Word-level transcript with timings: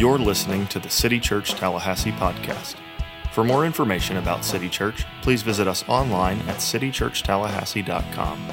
You're 0.00 0.18
listening 0.18 0.66
to 0.68 0.78
the 0.78 0.88
City 0.88 1.20
Church 1.20 1.50
Tallahassee 1.50 2.12
podcast. 2.12 2.76
For 3.34 3.44
more 3.44 3.66
information 3.66 4.16
about 4.16 4.46
City 4.46 4.70
Church, 4.70 5.04
please 5.20 5.42
visit 5.42 5.68
us 5.68 5.86
online 5.88 6.38
at 6.48 6.56
citychurchtallahassee.com. 6.56 8.48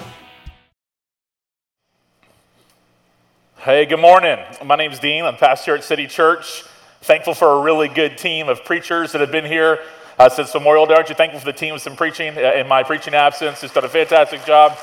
Hey, 3.59 3.85
good 3.85 4.01
morning. 4.01 4.37
My 4.65 4.75
name's 4.75 4.99
Dean. 4.99 5.23
I'm 5.23 5.37
pastor 5.37 5.73
at 5.75 5.85
City 5.85 6.05
Church. 6.05 6.65
Thankful 7.03 7.33
for 7.33 7.53
a 7.53 7.61
really 7.61 7.87
good 7.87 8.17
team 8.17 8.49
of 8.49 8.65
preachers 8.65 9.13
that 9.13 9.21
have 9.21 9.31
been 9.31 9.45
here 9.45 9.79
uh, 10.19 10.27
since 10.27 10.53
Memorial 10.53 10.85
Day. 10.85 10.95
Aren't 10.95 11.07
you 11.07 11.15
thankful 11.15 11.39
for 11.39 11.45
the 11.45 11.53
team 11.53 11.71
with 11.71 11.81
some 11.81 11.95
preaching 11.95 12.37
uh, 12.37 12.55
in 12.55 12.67
my 12.67 12.83
preaching 12.83 13.13
absence? 13.13 13.61
Just 13.61 13.73
done 13.73 13.85
a 13.85 13.87
fantastic 13.87 14.43
job. 14.43 14.77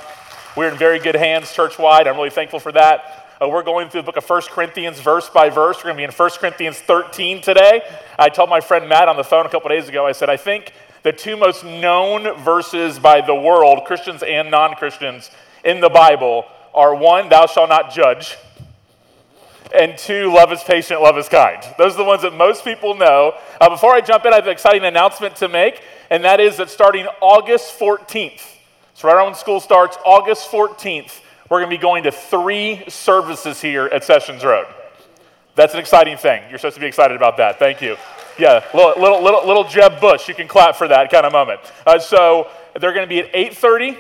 We're 0.57 0.71
in 0.71 0.79
very 0.79 0.99
good 0.99 1.15
hands 1.15 1.53
church 1.53 1.79
wide. 1.79 2.09
I'm 2.09 2.17
really 2.17 2.31
thankful 2.31 2.59
for 2.59 2.73
that. 2.73 3.24
Uh, 3.43 3.49
we're 3.49 3.65
going 3.65 3.89
through 3.89 4.01
the 4.01 4.07
book 4.07 4.17
of 4.17 4.31
1 4.31 4.43
Corinthians 4.51 5.01
verse 5.01 5.29
by 5.29 5.51
verse. 5.51 5.79
We're 5.79 5.93
going 5.93 5.97
to 5.97 5.99
be 5.99 6.05
in 6.05 6.13
1 6.13 6.31
Corinthians 6.39 6.79
13 6.79 7.43
today. 7.43 7.83
I 8.17 8.29
told 8.29 8.49
my 8.49 8.61
friend 8.61 8.89
Matt 8.89 9.09
on 9.09 9.17
the 9.17 9.25
phone 9.25 9.45
a 9.45 9.49
couple 9.49 9.71
days 9.71 9.89
ago, 9.89 10.07
I 10.07 10.13
said, 10.13 10.31
I 10.31 10.37
think 10.37 10.73
the 11.03 11.11
two 11.11 11.37
most 11.37 11.65
known 11.65 12.45
verses 12.45 13.01
by 13.01 13.23
the 13.23 13.35
world, 13.35 13.87
Christians 13.87 14.23
and 14.23 14.53
non 14.53 14.77
Christians, 14.77 15.33
in 15.65 15.81
the 15.81 15.89
Bible 15.89 16.45
are 16.73 16.95
one, 16.95 17.29
thou 17.29 17.47
shalt 17.47 17.71
not 17.71 17.93
judge, 17.93 18.37
and 19.75 19.99
two, 19.99 20.33
love 20.33 20.53
is 20.53 20.63
patient, 20.63 21.03
love 21.03 21.19
is 21.19 21.29
kind. 21.29 21.61
Those 21.77 21.95
are 21.95 21.99
the 21.99 22.05
ones 22.05 22.23
that 22.23 22.35
most 22.35 22.63
people 22.63 22.95
know. 22.95 23.35
Uh, 23.61 23.69
before 23.69 23.95
I 23.95 24.01
jump 24.01 24.25
in, 24.27 24.33
I 24.33 24.37
have 24.37 24.47
an 24.47 24.53
exciting 24.53 24.85
announcement 24.85 25.35
to 25.37 25.49
make, 25.49 25.83
and 26.09 26.23
that 26.23 26.39
is 26.39 26.59
that 26.59 26.71
starting 26.71 27.07
August 27.21 27.79
14th, 27.81 28.47
so 28.95 29.09
right 29.09 29.17
around 29.17 29.27
when 29.27 29.35
school 29.35 29.59
starts, 29.59 29.97
August 30.05 30.49
14th, 30.53 31.21
we're 31.55 31.61
going 31.61 31.71
to 31.71 31.77
be 31.77 31.81
going 31.81 32.03
to 32.03 32.11
three 32.11 32.83
services 32.89 33.61
here 33.61 33.85
at 33.87 34.03
Sessions 34.03 34.43
Road. 34.43 34.67
That's 35.55 35.73
an 35.73 35.79
exciting 35.79 36.17
thing. 36.17 36.43
You're 36.51 36.59
supposed 36.59 36.75
to 36.75 36.81
be 36.81 36.89
excited 36.89 37.17
about 37.17 37.37
that. 37.37 37.61
Thank 37.61 37.81
you. 37.81 37.97
Yeah, 38.37 38.65
little, 38.75 39.01
little, 39.01 39.23
little, 39.23 39.47
little 39.47 39.63
Jeb 39.63 40.01
Bush. 40.01 40.27
You 40.27 40.35
can 40.35 40.49
clap 40.49 40.75
for 40.75 40.89
that 40.89 41.13
kind 41.13 41.25
of 41.25 41.31
moment. 41.31 41.61
Uh, 41.87 42.01
so 42.01 42.51
they're 42.81 42.93
going 42.93 43.09
to 43.09 43.09
be 43.09 43.21
at 43.21 43.33
8.30, 43.33 43.97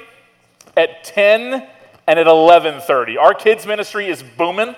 at 0.76 1.04
10, 1.04 1.68
and 2.08 2.18
at 2.18 2.26
11.30. 2.26 3.20
Our 3.20 3.34
kids' 3.34 3.64
ministry 3.68 4.08
is 4.08 4.24
booming. 4.36 4.74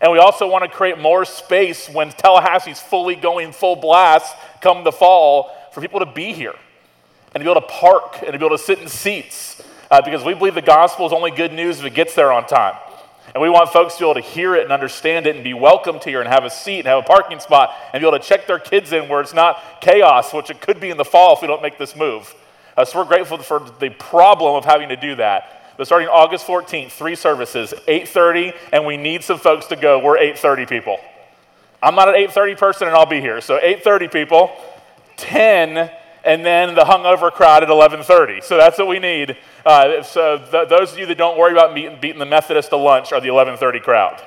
And 0.00 0.10
we 0.10 0.18
also 0.18 0.50
want 0.50 0.64
to 0.64 0.68
create 0.68 0.98
more 0.98 1.24
space 1.24 1.88
when 1.88 2.10
Tallahassee's 2.10 2.80
fully 2.80 3.14
going 3.14 3.52
full 3.52 3.76
blast 3.76 4.34
come 4.60 4.82
the 4.82 4.90
fall 4.90 5.52
for 5.70 5.80
people 5.80 6.00
to 6.00 6.06
be 6.06 6.32
here 6.32 6.56
and 7.32 7.34
to 7.34 7.44
be 7.44 7.48
able 7.48 7.60
to 7.60 7.68
park 7.68 8.16
and 8.22 8.32
to 8.32 8.38
be 8.40 8.44
able 8.44 8.58
to 8.58 8.62
sit 8.62 8.80
in 8.80 8.88
seats 8.88 9.62
uh, 9.90 10.02
because 10.02 10.24
we 10.24 10.34
believe 10.34 10.54
the 10.54 10.62
gospel 10.62 11.06
is 11.06 11.12
only 11.12 11.30
good 11.30 11.52
news 11.52 11.78
if 11.78 11.84
it 11.84 11.94
gets 11.94 12.14
there 12.14 12.32
on 12.32 12.46
time. 12.46 12.76
And 13.34 13.40
we 13.40 13.48
want 13.48 13.70
folks 13.70 13.94
to 13.94 14.00
be 14.00 14.04
able 14.06 14.14
to 14.14 14.26
hear 14.26 14.56
it 14.56 14.64
and 14.64 14.72
understand 14.72 15.26
it 15.26 15.36
and 15.36 15.44
be 15.44 15.54
welcomed 15.54 16.02
here 16.02 16.20
and 16.20 16.28
have 16.28 16.44
a 16.44 16.50
seat 16.50 16.80
and 16.80 16.88
have 16.88 17.04
a 17.04 17.06
parking 17.06 17.38
spot 17.38 17.74
and 17.92 18.00
be 18.00 18.06
able 18.06 18.18
to 18.18 18.24
check 18.24 18.46
their 18.46 18.58
kids 18.58 18.92
in 18.92 19.08
where 19.08 19.20
it's 19.20 19.34
not 19.34 19.80
chaos, 19.80 20.32
which 20.32 20.50
it 20.50 20.60
could 20.60 20.80
be 20.80 20.90
in 20.90 20.96
the 20.96 21.04
fall 21.04 21.34
if 21.36 21.42
we 21.42 21.46
don't 21.46 21.62
make 21.62 21.78
this 21.78 21.94
move. 21.94 22.34
Uh, 22.76 22.84
so 22.84 22.98
we're 22.98 23.04
grateful 23.04 23.38
for 23.38 23.60
the 23.78 23.90
problem 23.90 24.56
of 24.56 24.64
having 24.64 24.88
to 24.88 24.96
do 24.96 25.14
that. 25.16 25.74
But 25.76 25.86
starting 25.86 26.08
August 26.08 26.46
14th, 26.46 26.90
three 26.90 27.14
services, 27.14 27.72
8:30, 27.86 28.52
and 28.72 28.84
we 28.84 28.96
need 28.96 29.24
some 29.24 29.38
folks 29.38 29.66
to 29.66 29.76
go. 29.76 29.98
We're 29.98 30.18
8:30 30.18 30.66
people. 30.66 30.98
I'm 31.82 31.94
not 31.94 32.08
an 32.08 32.16
8:30 32.16 32.54
person, 32.56 32.88
and 32.88 32.96
I'll 32.96 33.06
be 33.06 33.20
here. 33.20 33.40
So 33.40 33.58
8:30 33.58 34.08
people, 34.08 34.50
10 35.16 35.90
and 36.24 36.44
then 36.44 36.74
the 36.74 36.84
hungover 36.84 37.32
crowd 37.32 37.62
at 37.62 37.68
11:30. 37.68 38.42
So 38.42 38.56
that's 38.56 38.78
what 38.78 38.88
we 38.88 38.98
need. 38.98 39.36
Uh, 39.64 40.02
so 40.02 40.38
th- 40.38 40.68
those 40.68 40.92
of 40.92 40.98
you 40.98 41.06
that 41.06 41.18
don't 41.18 41.38
worry 41.38 41.52
about 41.52 41.74
beating, 41.74 41.98
beating 42.00 42.18
the 42.18 42.26
Methodist 42.26 42.70
to 42.70 42.76
lunch 42.76 43.12
are 43.12 43.20
the 43.20 43.28
11:30 43.28 43.80
crowd. 43.80 44.20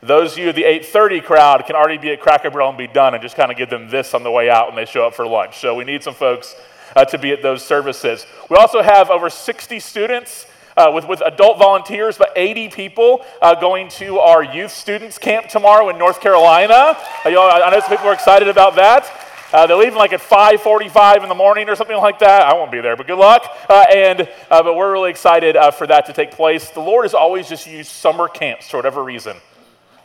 Those 0.00 0.32
of 0.32 0.38
you, 0.38 0.52
the 0.52 0.64
8:30 0.64 1.20
crowd, 1.20 1.64
can 1.66 1.76
already 1.76 1.98
be 1.98 2.10
at 2.10 2.20
Cracker 2.20 2.50
Barrel 2.50 2.70
and 2.70 2.78
be 2.78 2.86
done, 2.86 3.14
and 3.14 3.22
just 3.22 3.36
kind 3.36 3.50
of 3.50 3.56
give 3.56 3.70
them 3.70 3.88
this 3.88 4.14
on 4.14 4.22
the 4.22 4.30
way 4.30 4.50
out 4.50 4.66
when 4.66 4.76
they 4.76 4.84
show 4.84 5.06
up 5.06 5.14
for 5.14 5.26
lunch. 5.26 5.58
So 5.58 5.74
we 5.74 5.84
need 5.84 6.02
some 6.02 6.14
folks 6.14 6.56
uh, 6.96 7.04
to 7.06 7.18
be 7.18 7.32
at 7.32 7.42
those 7.42 7.64
services. 7.64 8.26
We 8.48 8.56
also 8.56 8.82
have 8.82 9.10
over 9.10 9.30
60 9.30 9.78
students. 9.80 10.46
Uh, 10.74 10.90
with, 10.90 11.06
with 11.06 11.20
adult 11.20 11.58
volunteers, 11.58 12.16
but 12.16 12.32
80 12.34 12.70
people 12.70 13.26
uh, 13.42 13.54
going 13.54 13.90
to 13.90 14.18
our 14.20 14.42
youth 14.42 14.70
students 14.70 15.18
camp 15.18 15.48
tomorrow 15.48 15.90
in 15.90 15.98
North 15.98 16.18
Carolina. 16.18 16.96
Uh, 16.96 16.96
I 17.26 17.70
know 17.70 17.78
some 17.80 17.90
people 17.90 18.06
are 18.06 18.14
excited 18.14 18.48
about 18.48 18.76
that. 18.76 19.21
Uh, 19.52 19.66
they're 19.66 19.76
leaving 19.76 19.98
like 19.98 20.12
at 20.12 20.20
5:45 20.20 21.22
in 21.22 21.28
the 21.28 21.34
morning 21.34 21.68
or 21.68 21.76
something 21.76 21.96
like 21.96 22.18
that. 22.20 22.42
I 22.42 22.54
won't 22.54 22.72
be 22.72 22.80
there, 22.80 22.96
but 22.96 23.06
good 23.06 23.18
luck. 23.18 23.44
Uh, 23.68 23.84
and 23.94 24.28
uh, 24.50 24.62
but 24.62 24.74
we're 24.74 24.90
really 24.90 25.10
excited 25.10 25.56
uh, 25.56 25.70
for 25.70 25.86
that 25.86 26.06
to 26.06 26.12
take 26.12 26.30
place. 26.30 26.70
The 26.70 26.80
Lord 26.80 27.04
has 27.04 27.12
always 27.12 27.48
just 27.48 27.66
used 27.66 27.90
summer 27.90 28.28
camps 28.28 28.70
for 28.70 28.78
whatever 28.78 29.04
reason 29.04 29.36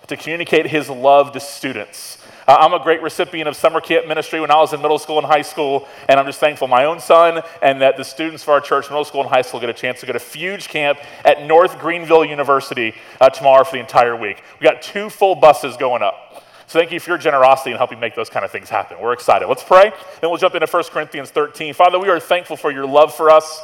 to 0.07 0.17
communicate 0.17 0.67
His 0.67 0.89
love 0.89 1.31
to 1.33 1.39
students. 1.39 2.17
Uh, 2.47 2.55
I'm 2.59 2.73
a 2.73 2.79
great 2.81 3.01
recipient 3.01 3.49
of 3.49 3.57
summer 3.57 3.81
camp 3.81 4.07
ministry 4.07 4.39
when 4.39 4.51
I 4.51 4.55
was 4.55 4.71
in 4.71 4.81
middle 4.81 4.99
school 4.99 5.17
and 5.17 5.27
high 5.27 5.41
school, 5.41 5.85
and 6.07 6.17
I'm 6.17 6.25
just 6.25 6.39
thankful 6.39 6.69
my 6.69 6.85
own 6.85 7.01
son 7.01 7.41
and 7.61 7.81
that 7.81 7.97
the 7.97 8.05
students 8.05 8.41
for 8.41 8.51
our 8.51 8.61
church, 8.61 8.89
middle 8.89 9.03
school 9.03 9.19
and 9.21 9.29
high 9.29 9.41
school, 9.41 9.59
get 9.59 9.69
a 9.69 9.73
chance 9.73 9.99
to 9.99 10.05
go 10.05 10.13
to 10.13 10.19
Fuge 10.19 10.69
Camp 10.69 10.97
at 11.25 11.45
North 11.45 11.77
Greenville 11.77 12.23
University 12.23 12.95
uh, 13.19 13.29
tomorrow 13.29 13.65
for 13.65 13.73
the 13.73 13.81
entire 13.81 14.15
week. 14.15 14.41
We 14.61 14.63
got 14.63 14.81
two 14.81 15.09
full 15.09 15.35
buses 15.35 15.75
going 15.75 16.01
up. 16.01 16.43
So 16.67 16.79
thank 16.79 16.91
you 16.91 17.00
for 17.00 17.11
your 17.11 17.17
generosity 17.17 17.72
in 17.72 17.78
helping 17.78 18.00
make 18.00 18.13
those 18.13 18.29
kind 18.29 18.44
of 18.44 18.51
things 18.51 18.69
happen. 18.69 19.00
We're 19.00 19.13
excited. 19.13 19.47
Let's 19.47 19.63
pray, 19.63 19.91
then 20.19 20.29
we'll 20.29 20.38
jump 20.38 20.53
into 20.53 20.67
1 20.67 20.83
Corinthians 20.91 21.29
13. 21.29 21.73
Father, 21.73 21.97
we 21.97 22.09
are 22.09 22.19
thankful 22.19 22.57
for 22.57 22.72
your 22.72 22.85
love 22.85 23.16
for 23.16 23.29
us. 23.29 23.61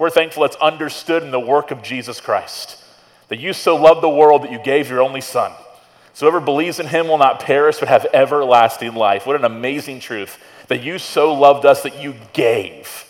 We're 0.00 0.10
thankful 0.10 0.44
it's 0.44 0.56
understood 0.56 1.22
in 1.22 1.30
the 1.30 1.38
work 1.38 1.70
of 1.70 1.82
Jesus 1.82 2.20
Christ. 2.20 2.82
That 3.28 3.38
you 3.38 3.52
so 3.52 3.76
loved 3.76 4.02
the 4.02 4.08
world 4.08 4.42
that 4.42 4.50
you 4.50 4.58
gave 4.58 4.90
your 4.90 5.00
only 5.00 5.20
Son. 5.20 5.52
So 6.12 6.26
whoever 6.26 6.44
believes 6.44 6.80
in 6.80 6.88
him 6.88 7.06
will 7.06 7.18
not 7.18 7.38
perish 7.38 7.78
but 7.78 7.88
have 7.88 8.06
everlasting 8.12 8.94
life. 8.94 9.26
What 9.26 9.36
an 9.36 9.44
amazing 9.44 10.00
truth 10.00 10.36
that 10.66 10.82
you 10.82 10.98
so 10.98 11.32
loved 11.32 11.64
us 11.64 11.82
that 11.84 12.02
you 12.02 12.14
gave. 12.32 13.09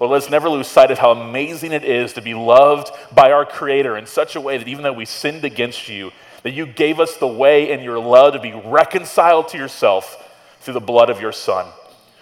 Lord, 0.00 0.12
let's 0.12 0.30
never 0.30 0.48
lose 0.48 0.68
sight 0.68 0.90
of 0.90 0.98
how 0.98 1.10
amazing 1.10 1.72
it 1.72 1.84
is 1.84 2.12
to 2.12 2.22
be 2.22 2.34
loved 2.34 2.90
by 3.12 3.32
our 3.32 3.44
Creator 3.44 3.96
in 3.96 4.06
such 4.06 4.36
a 4.36 4.40
way 4.40 4.56
that 4.56 4.68
even 4.68 4.84
though 4.84 4.92
we 4.92 5.04
sinned 5.04 5.44
against 5.44 5.88
you, 5.88 6.12
that 6.44 6.52
you 6.52 6.66
gave 6.66 7.00
us 7.00 7.16
the 7.16 7.26
way 7.26 7.72
in 7.72 7.80
your 7.80 7.98
love 7.98 8.34
to 8.34 8.40
be 8.40 8.52
reconciled 8.52 9.48
to 9.48 9.58
yourself 9.58 10.24
through 10.60 10.74
the 10.74 10.80
blood 10.80 11.10
of 11.10 11.20
your 11.20 11.32
Son. 11.32 11.66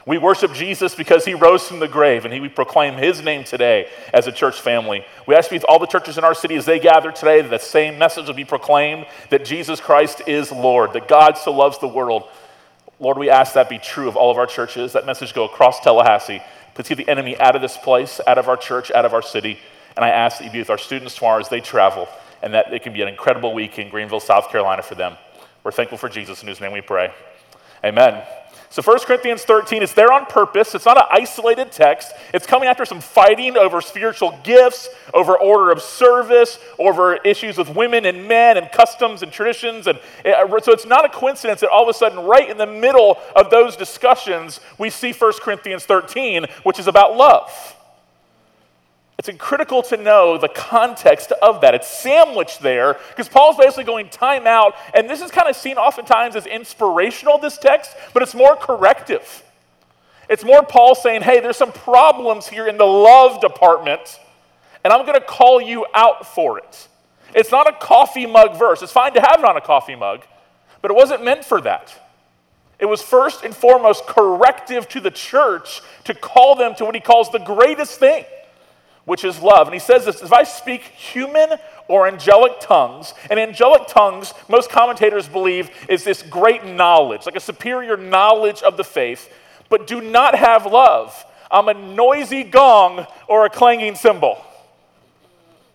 We 0.07 0.19
worship 0.19 0.55
Jesus 0.55 0.95
because 0.95 1.25
he 1.25 1.35
rose 1.35 1.67
from 1.67 1.81
the 1.81 1.89
grave, 1.89 2.25
and 2.25 2.33
he, 2.33 2.39
we 2.39 2.49
proclaim 2.49 2.95
his 2.95 3.21
name 3.23 3.43
today 3.43 3.89
as 4.15 4.29
a 4.29 4.33
church 4.33 4.61
family. 4.61 5.05
We 5.27 5.35
ask 5.35 5.51
you, 5.51 5.61
all 5.69 5.81
the 5.81 5.87
churches 5.87 6.17
in 6.17 6.23
our 6.23 6.35
city 6.35 6.55
as 6.55 6.65
they 6.65 6.79
gather 6.79 7.11
today, 7.11 7.43
that 7.43 7.51
the 7.51 7.59
same 7.59 7.99
message 7.99 8.29
will 8.29 8.35
be 8.35 8.45
proclaimed 8.45 9.07
that 9.31 9.45
Jesus 9.45 9.81
Christ 9.81 10.23
is 10.29 10.53
Lord, 10.53 10.93
that 10.93 11.09
God 11.09 11.37
so 11.37 11.53
loves 11.53 11.79
the 11.79 11.89
world. 11.89 12.23
Lord, 13.01 13.19
we 13.19 13.29
ask 13.29 13.55
that 13.55 13.69
be 13.69 13.79
true 13.79 14.09
of 14.09 14.17
all 14.17 14.31
of 14.31 14.39
our 14.39 14.47
churches, 14.47 14.93
that 14.93 15.07
message 15.07 15.35
go 15.35 15.45
across 15.45 15.81
Tallahassee. 15.81 16.41
Please 16.77 16.89
keep 16.89 16.99
the 16.99 17.09
enemy 17.09 17.39
out 17.41 17.57
of 17.57 17.63
this 17.63 17.79
place, 17.79 18.21
out 18.27 18.37
of 18.37 18.49
our 18.49 18.57
church, 18.57 18.91
out 18.91 19.07
of 19.07 19.15
our 19.15 19.23
city. 19.23 19.59
And 19.97 20.05
I 20.05 20.11
ask 20.11 20.39
that 20.39 20.45
you 20.45 20.51
be 20.51 20.59
with 20.59 20.69
our 20.69 20.77
students 20.77 21.15
tomorrow 21.15 21.41
as 21.41 21.49
they 21.49 21.63
travel 21.63 22.07
and 22.43 22.53
that 22.53 22.71
it 22.71 22.83
can 22.83 22.93
be 22.93 23.01
an 23.01 23.09
incredible 23.09 23.55
week 23.55 23.79
in 23.79 23.89
Greenville, 23.89 24.21
South 24.21 24.51
Carolina 24.51 24.83
for 24.83 24.95
them. 24.95 25.17
We're 25.65 25.71
thankful 25.73 25.97
for 25.97 26.11
Jesus, 26.11 26.43
in 26.43 26.49
whose 26.49 26.61
name 26.61 26.73
we 26.73 26.83
pray. 26.83 27.15
Amen. 27.83 28.23
So 28.77 28.83
1 28.83 28.99
Corinthians 29.07 29.43
13 29.43 29.83
is 29.83 29.95
there 29.95 30.13
on 30.13 30.27
purpose. 30.27 30.75
It's 30.75 30.85
not 30.85 30.99
an 30.99 31.05
isolated 31.11 31.73
text. 31.73 32.13
It's 32.35 32.47
coming 32.47 32.69
after 32.69 32.85
some 32.85 33.01
fighting 33.01 33.57
over 33.57 33.81
spiritual 33.81 34.39
gifts, 34.45 34.91
over 35.15 35.35
order 35.35 35.71
of 35.71 35.81
service, 35.81 36.59
over 36.79 37.15
issues 37.15 37.57
with 37.57 37.71
women 37.71 38.05
and 38.05 38.29
men 38.29 38.59
and 38.59 38.71
customs 38.71 39.23
and 39.23 39.33
traditions. 39.33 39.87
And 39.87 39.99
uh, 40.27 40.61
so 40.61 40.73
it's 40.73 40.85
not 40.85 41.07
a 41.07 41.09
coincidence 41.09 41.61
that 41.61 41.71
all 41.71 41.85
of 41.85 41.89
a 41.89 41.95
sudden, 41.95 42.19
right 42.19 42.51
in 42.51 42.59
the 42.59 42.67
middle 42.67 43.19
of 43.35 43.49
those 43.49 43.77
discussions, 43.77 44.61
we 44.77 44.91
see 44.91 45.15
1 45.15 45.33
Corinthians 45.41 45.87
13, 45.87 46.45
which 46.63 46.79
is 46.79 46.87
about 46.87 47.17
love. 47.17 47.76
It's 49.19 49.31
critical 49.39 49.83
to 49.85 49.97
know 49.97 50.37
the 50.37 50.49
context 50.49 51.33
of 51.41 51.63
that. 51.63 51.75
It's 51.75 51.89
sandwiched 51.89 52.61
there 52.61 52.99
because 53.11 53.29
Paul's 53.29 53.57
basically 53.57 53.85
going 53.85 54.11
time 54.11 54.47
out, 54.47 54.75
and 54.93 55.09
this 55.09 55.23
is 55.23 55.31
kind 55.31 55.49
of 55.49 55.57
seen 55.57 55.79
oftentimes 55.79 56.37
as 56.37 56.47
inspirational, 56.47 57.39
this 57.39 57.57
text, 57.57 57.93
but 58.13 58.23
it's 58.23 58.35
more 58.35 58.57
corrective. 58.57 59.43
It's 60.29 60.45
more 60.45 60.63
Paul 60.63 60.95
saying, 60.95 61.23
hey, 61.23 61.41
there's 61.41 61.57
some 61.57 61.73
problems 61.73 62.47
here 62.47 62.67
in 62.67 62.77
the 62.77 62.85
love 62.85 63.41
department, 63.41 64.21
and 64.85 64.93
I'm 64.93 65.07
going 65.07 65.19
to 65.19 65.25
call 65.25 65.63
you 65.63 65.87
out 65.95 66.27
for 66.27 66.59
it. 66.59 66.89
It's 67.35 67.51
not 67.51 67.67
a 67.69 67.73
coffee 67.73 68.27
mug 68.27 68.59
verse. 68.59 68.83
It's 68.83 68.93
fine 68.93 69.15
to 69.15 69.21
have 69.21 69.39
it 69.39 69.45
on 69.47 69.57
a 69.57 69.61
coffee 69.63 69.97
mug, 69.97 70.25
but 70.83 70.91
it 70.91 70.95
wasn't 70.95 71.25
meant 71.25 71.45
for 71.45 71.61
that. 71.63 71.95
It 72.79 72.87
was 72.87 73.01
first 73.01 73.45
and 73.45 73.57
foremost 73.57 74.07
corrective 74.07 74.87
to 74.91 75.01
the 75.01 75.11
church 75.11 75.81
to 76.05 76.13
call 76.13 76.55
them 76.55 76.75
to 76.75 76.85
what 76.85 76.95
he 76.95 77.01
calls 77.01 77.33
the 77.33 77.39
greatest 77.39 77.99
thing 77.99 78.27
which 79.07 79.25
is 79.25 79.41
love. 79.41 79.67
And 79.67 79.75
he 79.75 79.81
says 79.81 80.05
this 80.05 80.21
if 80.21 80.33
I 80.33 80.43
speak 80.43 80.83
human 80.83 81.55
or 81.89 82.07
angelic 82.07 82.61
tongues, 82.61 83.15
and 83.31 83.41
angelic 83.41 83.87
tongues, 83.87 84.35
most 84.49 84.69
commentators 84.69 85.29
believe, 85.29 85.71
is 85.89 86.05
this 86.05 86.23
great 86.23 86.65
knowledge, 86.65 87.25
like 87.25 87.37
a 87.37 87.41
superior 87.41 87.97
knowledge 87.97 88.63
of 88.63 88.77
the 88.77 88.85
faith, 88.85 89.33
but 89.71 89.87
do 89.87 90.01
not 90.01 90.35
have 90.35 90.67
love. 90.67 91.25
I'm 91.51 91.69
a 91.69 91.75
noisy 91.75 92.43
gong 92.43 93.07
or 93.29 93.47
a 93.47 93.51
clanging 93.51 93.95
cymbal. 93.95 94.45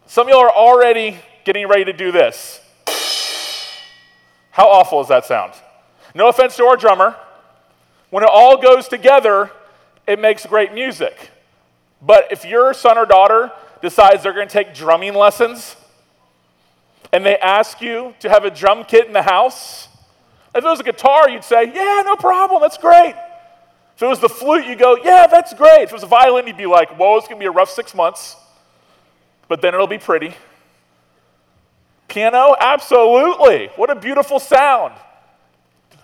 Some 0.05 0.27
of 0.27 0.31
y'all 0.31 0.41
are 0.41 0.51
already 0.51 1.17
getting 1.45 1.67
ready 1.67 1.85
to 1.85 1.93
do 1.93 2.11
this. 2.11 2.59
How 4.51 4.67
awful 4.69 4.99
does 4.99 5.07
that 5.07 5.25
sound? 5.25 5.53
No 6.13 6.27
offense 6.27 6.57
to 6.57 6.65
our 6.65 6.75
drummer. 6.75 7.15
When 8.09 8.23
it 8.23 8.29
all 8.29 8.61
goes 8.61 8.89
together, 8.89 9.49
it 10.05 10.19
makes 10.19 10.45
great 10.45 10.73
music. 10.73 11.30
But 12.01 12.31
if 12.31 12.45
your 12.45 12.73
son 12.73 12.97
or 12.97 13.05
daughter 13.05 13.51
decides 13.81 14.23
they're 14.23 14.33
going 14.33 14.47
to 14.47 14.53
take 14.53 14.73
drumming 14.73 15.13
lessons 15.13 15.75
and 17.13 17.25
they 17.25 17.37
ask 17.37 17.81
you 17.81 18.15
to 18.19 18.29
have 18.29 18.45
a 18.45 18.51
drum 18.51 18.83
kit 18.85 19.05
in 19.05 19.13
the 19.13 19.21
house, 19.21 19.87
if 20.55 20.63
it 20.63 20.67
was 20.67 20.79
a 20.79 20.83
guitar, 20.83 21.29
you'd 21.29 21.43
say, 21.43 21.65
Yeah, 21.65 22.03
no 22.05 22.15
problem, 22.15 22.61
that's 22.61 22.77
great. 22.77 23.15
If 23.95 24.01
it 24.01 24.07
was 24.07 24.19
the 24.19 24.29
flute, 24.29 24.65
you 24.65 24.75
go, 24.75 24.97
Yeah, 24.97 25.27
that's 25.27 25.53
great. 25.53 25.83
If 25.83 25.89
it 25.89 25.93
was 25.93 26.03
a 26.03 26.07
violin, 26.07 26.47
you'd 26.47 26.57
be 26.57 26.65
like, 26.65 26.97
Whoa, 26.97 27.17
it's 27.17 27.27
going 27.27 27.39
to 27.39 27.43
be 27.43 27.47
a 27.47 27.51
rough 27.51 27.69
six 27.69 27.93
months, 27.93 28.35
but 29.47 29.61
then 29.61 29.73
it'll 29.73 29.87
be 29.87 29.99
pretty. 29.99 30.33
Piano? 32.07 32.55
Absolutely. 32.59 33.67
What 33.77 33.89
a 33.89 33.95
beautiful 33.95 34.39
sound. 34.39 34.95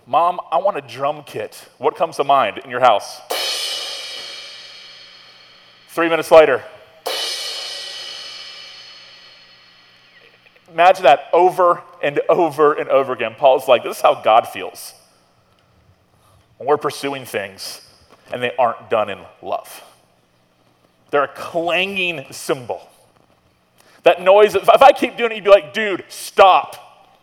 Mom, 0.06 0.40
I 0.50 0.56
want 0.56 0.78
a 0.78 0.80
drum 0.80 1.22
kit. 1.24 1.68
What 1.76 1.96
comes 1.96 2.16
to 2.16 2.24
mind 2.24 2.58
in 2.58 2.70
your 2.70 2.80
house? 2.80 3.20
Three 5.88 6.08
minutes 6.08 6.30
later, 6.30 6.62
imagine 10.70 11.04
that 11.04 11.28
over 11.32 11.82
and 12.02 12.20
over 12.28 12.74
and 12.74 12.88
over 12.88 13.12
again. 13.12 13.34
Paul's 13.36 13.66
like, 13.66 13.82
this 13.82 13.96
is 13.96 14.02
how 14.02 14.22
God 14.22 14.46
feels 14.46 14.94
when 16.58 16.68
we're 16.68 16.76
pursuing 16.76 17.24
things 17.24 17.80
and 18.32 18.42
they 18.42 18.54
aren't 18.56 18.90
done 18.90 19.10
in 19.10 19.18
love. 19.42 19.82
They're 21.10 21.24
a 21.24 21.28
clanging 21.28 22.26
cymbal. 22.30 22.88
That 24.02 24.22
noise, 24.22 24.54
if 24.54 24.68
I 24.68 24.92
keep 24.92 25.16
doing 25.16 25.32
it, 25.32 25.36
you'd 25.36 25.44
be 25.44 25.50
like, 25.50 25.72
dude, 25.72 26.04
stop. 26.08 27.16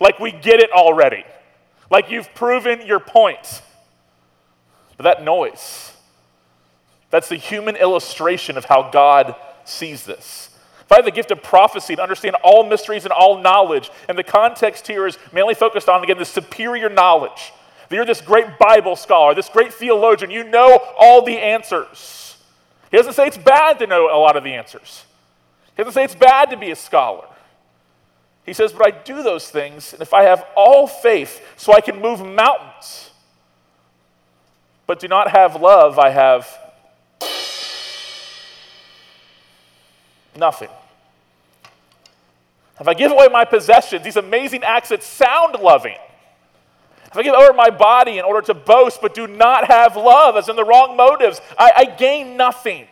Like 0.00 0.18
we 0.18 0.32
get 0.32 0.60
it 0.60 0.70
already. 0.72 1.24
Like 1.90 2.10
you've 2.10 2.34
proven 2.34 2.86
your 2.86 2.98
point. 2.98 3.62
But 4.96 5.04
that 5.04 5.22
noise, 5.22 5.92
that's 7.10 7.28
the 7.28 7.36
human 7.36 7.76
illustration 7.76 8.56
of 8.56 8.64
how 8.64 8.90
God 8.90 9.34
sees 9.64 10.04
this. 10.04 10.50
If 10.86 10.92
I 10.92 10.96
have 10.96 11.04
the 11.04 11.10
gift 11.10 11.30
of 11.32 11.42
prophecy 11.42 11.96
to 11.96 12.02
understand 12.02 12.36
all 12.44 12.64
mysteries 12.64 13.04
and 13.04 13.12
all 13.12 13.40
knowledge, 13.40 13.90
and 14.08 14.16
the 14.16 14.22
context 14.22 14.86
here 14.86 15.06
is 15.06 15.18
mainly 15.32 15.54
focused 15.54 15.88
on, 15.88 16.02
again, 16.04 16.18
the 16.18 16.24
superior 16.24 16.88
knowledge. 16.88 17.52
That 17.88 17.96
you're 17.96 18.04
this 18.04 18.20
great 18.20 18.58
Bible 18.58 18.96
scholar, 18.96 19.34
this 19.34 19.48
great 19.48 19.72
theologian, 19.72 20.30
you 20.30 20.44
know 20.44 20.80
all 20.98 21.24
the 21.24 21.38
answers. 21.38 22.36
He 22.90 22.96
doesn't 22.96 23.14
say 23.14 23.26
it's 23.26 23.38
bad 23.38 23.78
to 23.80 23.86
know 23.86 24.06
a 24.06 24.18
lot 24.18 24.36
of 24.36 24.44
the 24.44 24.54
answers. 24.54 25.04
He 25.76 25.82
doesn't 25.82 25.92
say 25.92 26.04
it's 26.04 26.14
bad 26.14 26.50
to 26.50 26.56
be 26.56 26.70
a 26.70 26.76
scholar. 26.76 27.26
He 28.44 28.52
says, 28.52 28.72
But 28.72 28.86
I 28.86 28.90
do 29.02 29.22
those 29.22 29.50
things, 29.50 29.92
and 29.92 30.00
if 30.00 30.14
I 30.14 30.22
have 30.22 30.46
all 30.56 30.86
faith 30.86 31.44
so 31.56 31.72
I 31.72 31.80
can 31.80 32.00
move 32.00 32.24
mountains, 32.24 33.10
but 34.86 35.00
do 35.00 35.08
not 35.08 35.32
have 35.32 35.60
love, 35.60 35.98
I 35.98 36.10
have 36.10 36.46
nothing. 40.36 40.68
If 42.78 42.88
I 42.88 42.94
give 42.94 43.10
away 43.10 43.28
my 43.30 43.44
possessions, 43.44 44.04
these 44.04 44.16
amazing 44.16 44.62
acts 44.62 44.90
that 44.90 45.02
sound 45.02 45.54
loving, 45.54 45.96
if 47.06 47.16
I 47.16 47.22
give 47.22 47.34
over 47.34 47.52
my 47.52 47.70
body 47.70 48.18
in 48.18 48.24
order 48.24 48.44
to 48.46 48.54
boast 48.54 49.00
but 49.00 49.14
do 49.14 49.26
not 49.26 49.68
have 49.68 49.96
love, 49.96 50.36
as 50.36 50.48
in 50.48 50.56
the 50.56 50.64
wrong 50.64 50.96
motives, 50.96 51.40
I, 51.58 51.72
I 51.76 51.84
gain 51.96 52.36
nothing. 52.36 52.86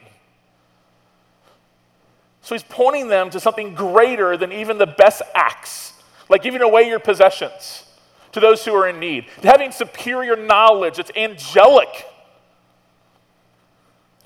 So 2.40 2.54
he's 2.54 2.62
pointing 2.62 3.08
them 3.08 3.30
to 3.30 3.40
something 3.40 3.74
greater 3.74 4.36
than 4.36 4.52
even 4.52 4.78
the 4.78 4.86
best 4.86 5.22
acts, 5.34 5.94
like 6.28 6.42
giving 6.42 6.62
away 6.62 6.88
your 6.88 6.98
possessions 6.98 7.84
to 8.32 8.40
those 8.40 8.64
who 8.64 8.74
are 8.74 8.88
in 8.88 8.98
need, 8.98 9.26
having 9.42 9.70
superior 9.72 10.36
knowledge 10.36 10.96
that's 10.96 11.10
angelic. 11.16 11.88
He 11.88 12.04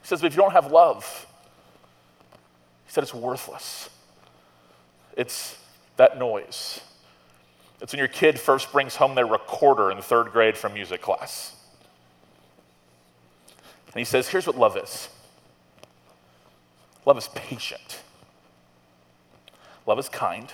says, 0.03 0.21
but 0.21 0.29
if 0.29 0.35
you 0.35 0.43
don't 0.43 0.53
have 0.53 0.73
love, 0.73 1.28
he 2.88 2.93
said 2.94 3.05
it's 3.05 3.12
worthless. 3.12 3.90
It's 5.14 5.58
that 5.99 6.19
noise. 6.19 6.81
It's 7.82 7.93
when 7.93 7.99
your 7.99 8.08
kid 8.08 8.40
first 8.40 8.73
brings 8.73 8.96
home 8.96 9.14
their 9.14 9.26
recorder 9.26 9.90
in 9.90 10.00
third 10.00 10.32
grade 10.32 10.56
from 10.56 10.73
music 10.73 11.02
class. 11.02 11.55
And 13.88 13.94
he 13.94 14.05
says, 14.05 14.29
here's 14.29 14.46
what 14.46 14.56
love 14.56 14.76
is 14.79 15.11
love 17.05 17.19
is 17.19 17.29
patient. 17.35 18.00
Love 19.87 19.99
is 19.99 20.08
kind. 20.08 20.50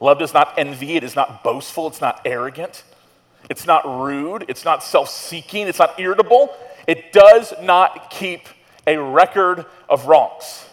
Love 0.00 0.20
does 0.20 0.32
not 0.32 0.56
envy, 0.56 0.94
it 0.94 1.02
is 1.02 1.16
not 1.16 1.42
boastful, 1.42 1.88
it's 1.88 2.00
not 2.00 2.20
arrogant, 2.24 2.84
it's 3.50 3.66
not 3.66 3.84
rude, 3.84 4.44
it's 4.46 4.64
not 4.64 4.84
self 4.84 5.08
seeking, 5.08 5.66
it's 5.66 5.78
not 5.80 5.98
irritable. 5.98 6.54
It 6.86 7.12
does 7.12 7.52
not 7.62 8.10
keep 8.10 8.46
a 8.86 8.96
record 8.96 9.66
of 9.88 10.06
wrongs. 10.06 10.66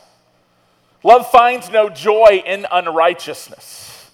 Love 1.03 1.29
finds 1.29 1.69
no 1.69 1.89
joy 1.89 2.41
in 2.45 2.65
unrighteousness, 2.71 4.09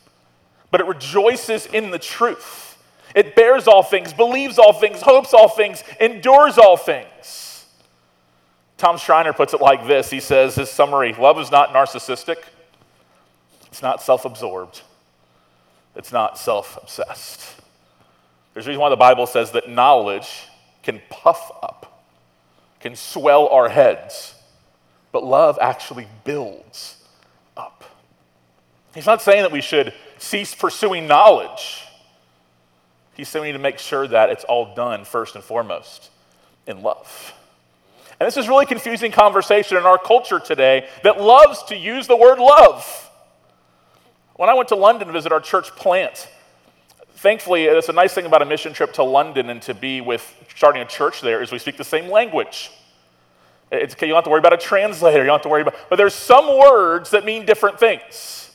but 0.72 0.82
it 0.82 0.88
rejoices 0.88 1.66
in 1.68 1.92
the 1.92 2.00
truth. 2.00 2.78
It 3.16 3.36
bears 3.36 3.68
all 3.68 3.84
things, 3.84 4.14
believes 4.14 4.60
all 4.60 4.74
things, 4.74 5.02
hopes 5.02 5.34
all 5.34 5.50
things, 5.50 5.84
endures 6.00 6.58
all 6.58 6.78
things. 6.78 7.66
Tom 8.78 8.98
Schreiner 8.98 9.34
puts 9.34 9.54
it 9.54 9.62
like 9.62 9.86
this 9.88 10.10
He 10.10 10.20
says, 10.20 10.56
his 10.56 10.70
summary 10.70 11.14
love 11.14 11.40
is 11.40 11.52
not 11.52 11.70
narcissistic. 11.74 12.38
It's 13.68 13.82
not 13.82 14.02
self 14.02 14.26
absorbed, 14.26 14.82
it's 15.96 16.12
not 16.12 16.38
self 16.38 16.78
obsessed. 16.82 17.56
There's 18.54 18.66
a 18.66 18.70
reason 18.70 18.82
why 18.82 18.90
the 18.90 18.96
Bible 18.96 19.28
says 19.28 19.52
that 19.52 19.70
knowledge 19.70 20.48
can 20.82 21.02
puff 21.10 21.52
up, 21.62 22.04
can 22.80 22.96
swell 22.96 23.48
our 23.50 23.70
heads, 23.70 24.34
but 25.12 25.24
love 25.24 25.58
actually 25.62 26.08
builds 26.24 27.04
up. 27.58 27.84
He's 28.94 29.06
not 29.06 29.22
saying 29.22 29.44
that 29.44 29.52
we 29.52 29.62
should 29.62 29.94
cease 30.18 30.54
pursuing 30.54 31.08
knowledge. 31.08 31.86
He's 33.14 33.28
saying 33.28 33.44
we 33.44 33.50
need 33.50 33.54
to 33.54 33.60
make 33.60 33.80
sure 33.80 34.08
that 34.08 34.30
it's 34.30 34.44
all 34.44 34.74
done 34.76 35.06
first 35.06 35.36
and 35.36 35.44
foremost 35.44 36.10
in 36.68 36.82
love. 36.82 37.34
And 38.20 38.28
this 38.28 38.38
is 38.38 38.48
really 38.48 38.66
confusing 38.66 39.12
conversation 39.12 39.78
in 39.78 39.84
our 39.84 39.98
culture 39.98 40.40
today 40.40 40.88
that 41.04 41.22
loves 41.22 41.64
to 41.64 41.76
use 41.76 42.08
the 42.08 42.16
word 42.16 42.40
love. 42.40 43.10
When 44.36 44.50
I 44.50 44.54
went 44.54 44.70
to 44.70 44.76
London 44.76 45.08
to 45.08 45.14
visit 45.14 45.32
our 45.32 45.40
church 45.40 45.70
plant, 45.72 46.30
thankfully, 47.16 47.66
it's 47.66 47.90
a 47.90 47.94
nice 47.94 48.14
thing 48.14 48.26
about 48.26 48.42
a 48.42 48.46
mission 48.46 48.74
trip 48.74 48.94
to 48.94 49.04
London 49.04 49.50
and 49.50 49.62
to 49.64 49.74
be 49.74 50.02
with 50.02 50.34
starting 50.56 50.82
a 50.82 50.86
church 50.86 51.22
there 51.22 51.42
is 51.42 51.52
we 51.52 51.60
speak 51.60 51.78
the 51.78 51.84
same 51.84 52.10
language. 52.10 52.72
It's, 53.72 53.96
you 54.02 54.08
don't 54.08 54.16
have 54.16 54.24
to 54.24 54.30
worry 54.30 54.40
about 54.40 54.54
a 54.54 54.58
translator. 54.58 55.20
You 55.20 55.26
don't 55.26 55.36
have 55.36 55.44
to 55.44 55.50
worry 55.50 55.62
about, 55.62 55.76
but 55.90 55.98
there's 55.98 56.16
some 56.16 56.58
words 56.58 57.12
that 57.12 57.26
mean 57.26 57.46
different 57.46 57.80
things. 57.80 58.52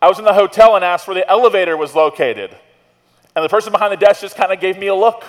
I 0.00 0.08
was 0.08 0.18
in 0.18 0.24
the 0.24 0.32
hotel 0.32 0.76
and 0.76 0.84
asked 0.84 1.06
where 1.06 1.14
the 1.14 1.28
elevator 1.28 1.76
was 1.76 1.94
located, 1.94 2.56
and 3.34 3.44
the 3.44 3.48
person 3.48 3.72
behind 3.72 3.92
the 3.92 3.96
desk 3.96 4.20
just 4.20 4.36
kind 4.36 4.52
of 4.52 4.60
gave 4.60 4.78
me 4.78 4.86
a 4.86 4.94
look. 4.94 5.24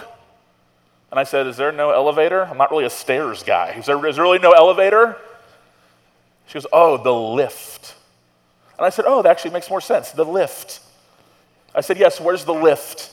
And 1.12 1.20
I 1.20 1.24
said, 1.24 1.48
"Is 1.48 1.58
there 1.58 1.72
no 1.72 1.90
elevator? 1.90 2.46
I'm 2.46 2.58
not 2.58 2.72
really 2.72 2.86
a 2.86 2.90
stairs 2.90 3.44
guy. 3.44 3.72
Is 3.72 3.88
there, 3.88 4.06
is 4.06 4.16
there 4.16 4.24
really 4.24 4.40
no 4.40 4.52
elevator?" 4.52 5.18
She 6.48 6.54
goes, 6.54 6.68
"Oh, 6.72 6.98
the 6.98 7.14
lift." 7.14 7.96
And 8.80 8.86
I 8.86 8.90
said, 8.92 9.04
Oh, 9.06 9.22
that 9.22 9.30
actually 9.30 9.52
makes 9.52 9.70
more 9.70 9.82
sense. 9.82 10.12
The 10.12 10.24
lift. 10.24 10.80
I 11.76 11.82
said, 11.82 11.98
Yes, 11.98 12.20
where's 12.20 12.46
the 12.46 12.54
lift? 12.54 13.12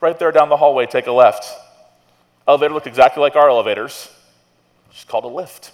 Right 0.00 0.18
there 0.18 0.32
down 0.32 0.48
the 0.48 0.56
hallway, 0.56 0.86
take 0.86 1.06
a 1.06 1.12
left. 1.12 1.44
Elevator 2.48 2.72
looked 2.72 2.86
exactly 2.86 3.20
like 3.20 3.36
our 3.36 3.50
elevators. 3.50 4.08
It's 4.90 5.04
called 5.04 5.24
a 5.24 5.28
lift. 5.28 5.72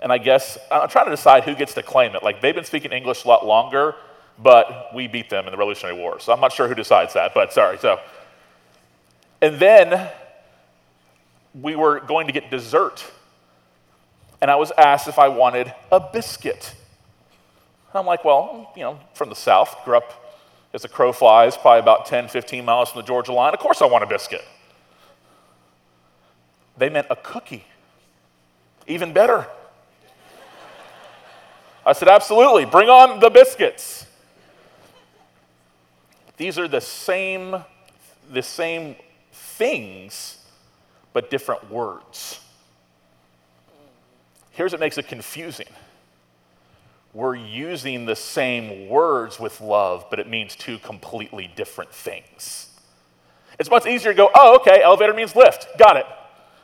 And 0.00 0.12
I 0.12 0.18
guess 0.18 0.58
I'm 0.70 0.88
trying 0.88 1.06
to 1.06 1.10
decide 1.10 1.44
who 1.44 1.54
gets 1.54 1.74
to 1.74 1.82
claim 1.82 2.14
it. 2.14 2.22
Like 2.22 2.40
they've 2.40 2.54
been 2.54 2.64
speaking 2.64 2.92
English 2.92 3.24
a 3.24 3.28
lot 3.28 3.46
longer, 3.46 3.94
but 4.38 4.94
we 4.94 5.06
beat 5.08 5.30
them 5.30 5.46
in 5.46 5.52
the 5.52 5.56
Revolutionary 5.56 5.98
War. 5.98 6.20
So 6.20 6.32
I'm 6.32 6.40
not 6.40 6.52
sure 6.52 6.68
who 6.68 6.74
decides 6.74 7.14
that, 7.14 7.32
but 7.34 7.52
sorry. 7.52 7.78
So, 7.78 7.98
and 9.40 9.58
then 9.58 10.10
we 11.60 11.76
were 11.76 12.00
going 12.00 12.26
to 12.26 12.32
get 12.32 12.50
dessert. 12.50 13.04
And 14.40 14.50
I 14.50 14.56
was 14.56 14.70
asked 14.76 15.08
if 15.08 15.18
I 15.18 15.28
wanted 15.28 15.72
a 15.90 16.00
biscuit. 16.00 16.74
And 17.92 18.00
I'm 18.00 18.06
like, 18.06 18.24
well, 18.24 18.72
you 18.76 18.82
know, 18.82 19.00
from 19.14 19.30
the 19.30 19.34
South, 19.34 19.74
grew 19.84 19.96
up 19.96 20.22
as 20.74 20.84
a 20.84 20.88
crow 20.88 21.12
flies, 21.12 21.56
probably 21.56 21.80
about 21.80 22.04
10, 22.04 22.28
15 22.28 22.64
miles 22.64 22.90
from 22.90 23.00
the 23.00 23.06
Georgia 23.06 23.32
line. 23.32 23.54
Of 23.54 23.60
course 23.60 23.80
I 23.80 23.86
want 23.86 24.04
a 24.04 24.06
biscuit. 24.06 24.44
They 26.76 26.88
meant 26.88 27.06
a 27.10 27.16
cookie. 27.16 27.64
Even 28.86 29.12
better. 29.12 29.46
I 31.84 31.92
said, 31.92 32.08
absolutely, 32.08 32.64
bring 32.64 32.88
on 32.88 33.20
the 33.20 33.30
biscuits. 33.30 34.06
These 36.36 36.58
are 36.58 36.68
the 36.68 36.80
same, 36.80 37.56
the 38.30 38.42
same 38.42 38.96
things, 39.32 40.38
but 41.12 41.30
different 41.30 41.70
words. 41.70 42.40
Here's 44.50 44.72
what 44.72 44.80
makes 44.80 44.98
it 44.98 45.06
confusing 45.08 45.68
we're 47.16 47.34
using 47.34 48.04
the 48.04 48.14
same 48.14 48.90
words 48.90 49.40
with 49.40 49.62
love, 49.62 50.04
but 50.10 50.18
it 50.18 50.28
means 50.28 50.54
two 50.54 50.76
completely 50.78 51.50
different 51.56 51.90
things. 51.90 52.68
It's 53.58 53.70
much 53.70 53.86
easier 53.86 54.12
to 54.12 54.16
go, 54.16 54.30
oh, 54.34 54.56
okay, 54.56 54.82
elevator 54.82 55.14
means 55.14 55.34
lift. 55.34 55.66
Got 55.78 55.96
it. 55.96 56.06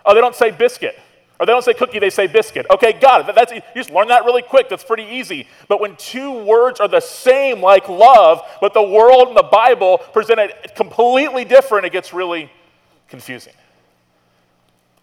Oh, 0.05 0.15
they 0.15 0.21
don't 0.21 0.35
say 0.35 0.51
biscuit. 0.51 0.99
Or 1.41 1.47
they 1.47 1.53
don't 1.53 1.65
say 1.65 1.75
cookie, 1.75 1.99
they 1.99 2.11
say 2.11 2.29
biscuit. 2.29 2.67
Okay, 2.71 2.93
got 2.93 3.29
it. 3.29 3.35
That's, 3.35 3.53
you 3.53 3.63
just 3.75 3.91
learn 3.91 4.09
that 4.09 4.25
really 4.25 4.43
quick. 4.43 4.69
That's 4.69 4.85
pretty 4.85 5.05
easy. 5.05 5.49
But 5.67 5.81
when 5.81 5.97
two 5.97 6.45
words 6.45 6.79
are 6.79 6.87
the 6.87 7.01
same, 7.01 7.61
like 7.61 7.89
love, 7.89 8.43
but 8.61 8.75
the 8.75 8.83
world 8.83 9.29
and 9.29 9.37
the 9.37 9.43
Bible 9.43 9.99
present 9.99 10.39
it 10.39 10.77
completely 10.77 11.45
different, 11.45 11.85
it 11.85 11.91
gets 11.91 12.13
really 12.13 12.49
confusing. 13.09 13.55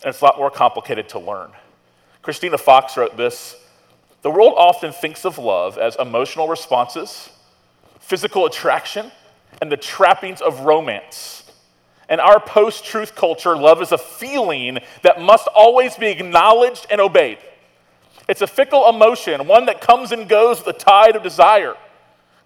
And 0.01 0.09
it's 0.09 0.21
a 0.21 0.23
lot 0.23 0.37
more 0.37 0.49
complicated 0.49 1.09
to 1.09 1.19
learn. 1.19 1.51
Christina 2.21 2.57
Fox 2.57 2.95
wrote 2.95 3.17
this 3.17 3.57
The 4.21 4.31
world 4.31 4.53
often 4.55 4.93
thinks 4.93 5.25
of 5.25 5.37
love 5.37 5.77
as 5.77 5.97
emotional 5.97 6.47
responses, 6.47 7.29
physical 7.99 8.45
attraction, 8.45 9.11
and 9.61 9.69
the 9.69 9.77
trappings 9.77 10.41
of 10.41 10.61
romance. 10.61 11.38
In 12.09 12.19
our 12.19 12.39
post 12.39 12.85
truth 12.85 13.15
culture, 13.15 13.55
love 13.55 13.81
is 13.81 13.91
a 13.91 13.97
feeling 13.97 14.79
that 15.03 15.21
must 15.21 15.47
always 15.47 15.95
be 15.95 16.07
acknowledged 16.07 16.87
and 16.89 16.99
obeyed. 16.99 17.37
It's 18.27 18.41
a 18.41 18.47
fickle 18.47 18.89
emotion, 18.89 19.47
one 19.47 19.65
that 19.67 19.79
comes 19.79 20.11
and 20.11 20.27
goes 20.27 20.57
with 20.57 20.65
the 20.65 20.83
tide 20.83 21.15
of 21.15 21.23
desire, 21.23 21.75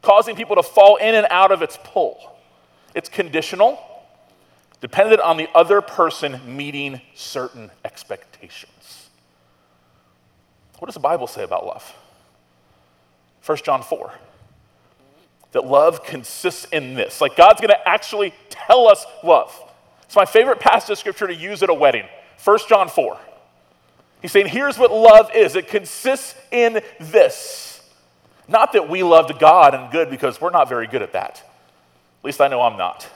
causing 0.01 0.35
people 0.35 0.57
to 0.57 0.63
fall 0.63 0.97
in 0.97 1.15
and 1.15 1.27
out 1.29 1.51
of 1.51 1.61
its 1.61 1.77
pull. 1.83 2.35
It's 2.93 3.09
conditional, 3.09 3.79
dependent 4.81 5.21
on 5.21 5.37
the 5.37 5.47
other 5.55 5.81
person 5.81 6.41
meeting 6.45 7.01
certain 7.15 7.71
expectations. 7.85 9.09
What 10.79 10.87
does 10.87 10.95
the 10.95 10.99
Bible 10.99 11.27
say 11.27 11.43
about 11.43 11.65
love? 11.65 11.93
1 13.45 13.57
John 13.63 13.81
4 13.81 14.13
that 15.53 15.65
love 15.65 16.03
consists 16.03 16.65
in 16.65 16.93
this. 16.95 17.21
Like 17.21 17.35
God's 17.35 17.61
going 17.61 17.69
to 17.69 17.87
actually 17.87 18.33
tell 18.49 18.87
us 18.87 19.05
love. 19.23 19.57
It's 20.03 20.15
my 20.15 20.25
favorite 20.25 20.59
passage 20.59 20.91
of 20.91 20.97
scripture 20.97 21.27
to 21.27 21.33
use 21.33 21.63
at 21.63 21.69
a 21.69 21.73
wedding. 21.73 22.05
1 22.43 22.59
John 22.67 22.89
4. 22.89 23.17
He's 24.21 24.31
saying, 24.31 24.47
here's 24.47 24.77
what 24.77 24.91
love 24.91 25.31
is 25.35 25.55
it 25.55 25.67
consists 25.67 26.35
in 26.51 26.81
this. 26.99 27.89
Not 28.47 28.73
that 28.73 28.89
we 28.89 29.03
loved 29.03 29.39
God 29.39 29.73
and 29.73 29.91
good 29.91 30.09
because 30.09 30.41
we're 30.41 30.49
not 30.49 30.67
very 30.67 30.87
good 30.87 31.01
at 31.01 31.13
that. 31.13 31.41
At 32.19 32.25
least 32.25 32.41
I 32.41 32.47
know 32.47 32.61
I'm 32.61 32.77
not. 32.77 33.07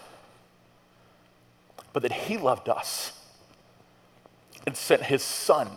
But 1.94 2.04
that 2.04 2.12
He 2.12 2.38
loved 2.38 2.70
us 2.70 3.14
and 4.66 4.76
sent 4.76 5.04
His 5.04 5.24
Son 5.24 5.70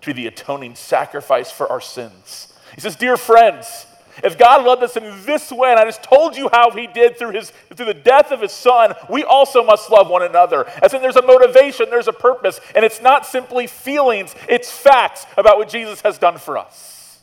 to 0.00 0.06
be 0.06 0.12
the 0.12 0.26
atoning 0.26 0.74
sacrifice 0.74 1.50
for 1.50 1.70
our 1.70 1.80
sins. 1.80 2.52
He 2.74 2.80
says, 2.80 2.96
Dear 2.96 3.16
friends, 3.16 3.86
if 4.22 4.38
God 4.38 4.64
loved 4.64 4.82
us 4.82 4.96
in 4.96 5.24
this 5.24 5.50
way, 5.50 5.70
and 5.70 5.80
I 5.80 5.84
just 5.84 6.02
told 6.02 6.36
you 6.36 6.48
how 6.52 6.70
He 6.70 6.86
did 6.86 7.18
through, 7.18 7.30
his, 7.30 7.50
through 7.74 7.86
the 7.86 7.94
death 7.94 8.30
of 8.30 8.40
His 8.40 8.52
Son, 8.52 8.94
we 9.10 9.24
also 9.24 9.64
must 9.64 9.90
love 9.90 10.08
one 10.08 10.22
another. 10.22 10.66
As 10.82 10.94
in, 10.94 11.02
there's 11.02 11.16
a 11.16 11.22
motivation, 11.22 11.90
there's 11.90 12.08
a 12.08 12.12
purpose, 12.12 12.60
and 12.74 12.84
it's 12.84 13.02
not 13.02 13.26
simply 13.26 13.66
feelings, 13.66 14.34
it's 14.48 14.70
facts 14.70 15.26
about 15.36 15.58
what 15.58 15.68
Jesus 15.68 16.00
has 16.02 16.18
done 16.18 16.38
for 16.38 16.56
us. 16.56 17.20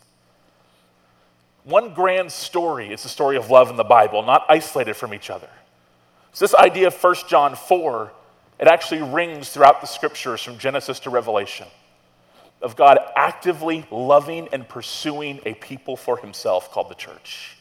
One 1.64 1.94
grand 1.94 2.32
story 2.32 2.92
is 2.92 3.02
the 3.02 3.08
story 3.08 3.36
of 3.36 3.48
love 3.48 3.70
in 3.70 3.76
the 3.76 3.84
Bible, 3.84 4.22
not 4.22 4.44
isolated 4.48 4.94
from 4.94 5.14
each 5.14 5.30
other. 5.30 5.48
So, 6.32 6.44
this 6.44 6.54
idea 6.54 6.88
of 6.88 6.94
1 7.02 7.14
John 7.28 7.54
4, 7.54 8.12
it 8.58 8.66
actually 8.66 9.02
rings 9.02 9.50
throughout 9.50 9.80
the 9.80 9.86
scriptures 9.86 10.42
from 10.42 10.58
Genesis 10.58 10.98
to 11.00 11.10
Revelation 11.10 11.66
of 12.62 12.76
God 12.76 12.98
actively 13.16 13.84
loving 13.90 14.48
and 14.52 14.68
pursuing 14.68 15.40
a 15.44 15.54
people 15.54 15.96
for 15.96 16.16
himself 16.16 16.70
called 16.70 16.88
the 16.88 16.94
church. 16.94 17.56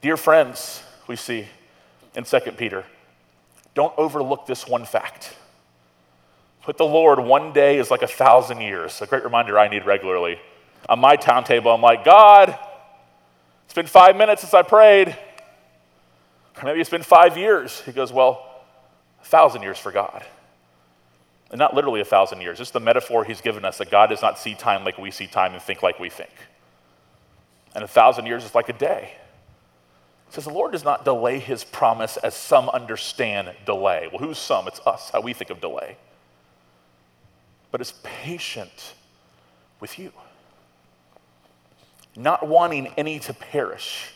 Dear 0.00 0.16
friends, 0.16 0.82
we 1.06 1.16
see 1.16 1.46
in 2.14 2.24
2 2.24 2.40
Peter, 2.56 2.84
don't 3.74 3.94
overlook 3.96 4.46
this 4.46 4.66
one 4.66 4.84
fact. 4.84 5.34
With 6.66 6.76
the 6.76 6.84
Lord, 6.84 7.18
one 7.18 7.52
day 7.52 7.78
is 7.78 7.90
like 7.90 8.02
a 8.02 8.06
thousand 8.06 8.60
years. 8.60 9.00
A 9.02 9.06
great 9.06 9.24
reminder 9.24 9.58
I 9.58 9.68
need 9.68 9.84
regularly. 9.84 10.38
On 10.88 10.98
my 10.98 11.16
town 11.16 11.44
table, 11.44 11.72
I'm 11.72 11.80
like, 11.80 12.04
God, 12.04 12.56
it's 13.64 13.74
been 13.74 13.86
five 13.86 14.16
minutes 14.16 14.42
since 14.42 14.54
I 14.54 14.62
prayed. 14.62 15.16
Or 16.58 16.64
maybe 16.64 16.80
it's 16.80 16.90
been 16.90 17.02
five 17.02 17.36
years. 17.36 17.80
He 17.80 17.92
goes, 17.92 18.12
Well, 18.12 18.62
a 19.20 19.24
thousand 19.24 19.62
years 19.62 19.78
for 19.78 19.90
God. 19.90 20.24
Not 21.52 21.74
literally 21.74 22.00
a 22.00 22.04
thousand 22.04 22.40
years, 22.40 22.60
It's 22.60 22.70
the 22.70 22.80
metaphor 22.80 23.24
he's 23.24 23.42
given 23.42 23.64
us 23.64 23.78
that 23.78 23.90
God 23.90 24.08
does 24.08 24.22
not 24.22 24.38
see 24.38 24.54
time 24.54 24.84
like 24.84 24.96
we 24.96 25.10
see 25.10 25.26
time 25.26 25.52
and 25.52 25.60
think 25.60 25.82
like 25.82 26.00
we 26.00 26.08
think. 26.08 26.32
And 27.74 27.84
a 27.84 27.88
thousand 27.88 28.26
years 28.26 28.44
is 28.44 28.54
like 28.54 28.68
a 28.68 28.74
day. 28.74 29.12
It 30.28 30.34
says 30.34 30.44
the 30.44 30.50
Lord 30.50 30.72
does 30.72 30.84
not 30.84 31.04
delay 31.04 31.38
his 31.38 31.62
promise 31.62 32.16
as 32.16 32.34
some 32.34 32.70
understand 32.70 33.52
delay. 33.66 34.08
Well, 34.10 34.20
who's 34.20 34.38
some? 34.38 34.66
It's 34.66 34.80
us, 34.86 35.10
how 35.10 35.20
we 35.20 35.34
think 35.34 35.50
of 35.50 35.60
delay. 35.60 35.98
But 37.70 37.82
is 37.82 37.92
patient 38.02 38.94
with 39.78 39.98
you, 39.98 40.12
not 42.16 42.46
wanting 42.46 42.88
any 42.96 43.18
to 43.20 43.34
perish 43.34 44.12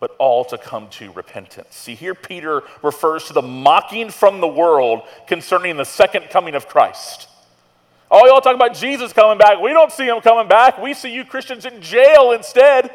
but 0.00 0.14
all 0.18 0.44
to 0.46 0.58
come 0.58 0.88
to 0.90 1.10
repentance. 1.12 1.74
See, 1.74 1.94
here 1.94 2.14
Peter 2.14 2.62
refers 2.82 3.24
to 3.24 3.32
the 3.32 3.42
mocking 3.42 4.10
from 4.10 4.40
the 4.40 4.48
world 4.48 5.02
concerning 5.26 5.76
the 5.76 5.84
second 5.84 6.30
coming 6.30 6.54
of 6.54 6.68
Christ. 6.68 7.28
Oh, 8.10 8.26
y'all 8.26 8.40
talk 8.40 8.54
about 8.54 8.74
Jesus 8.74 9.12
coming 9.12 9.38
back. 9.38 9.60
We 9.60 9.70
don't 9.70 9.92
see 9.92 10.06
him 10.06 10.20
coming 10.20 10.48
back. 10.48 10.80
We 10.80 10.94
see 10.94 11.12
you 11.12 11.24
Christians 11.24 11.66
in 11.66 11.82
jail 11.82 12.32
instead. 12.32 12.94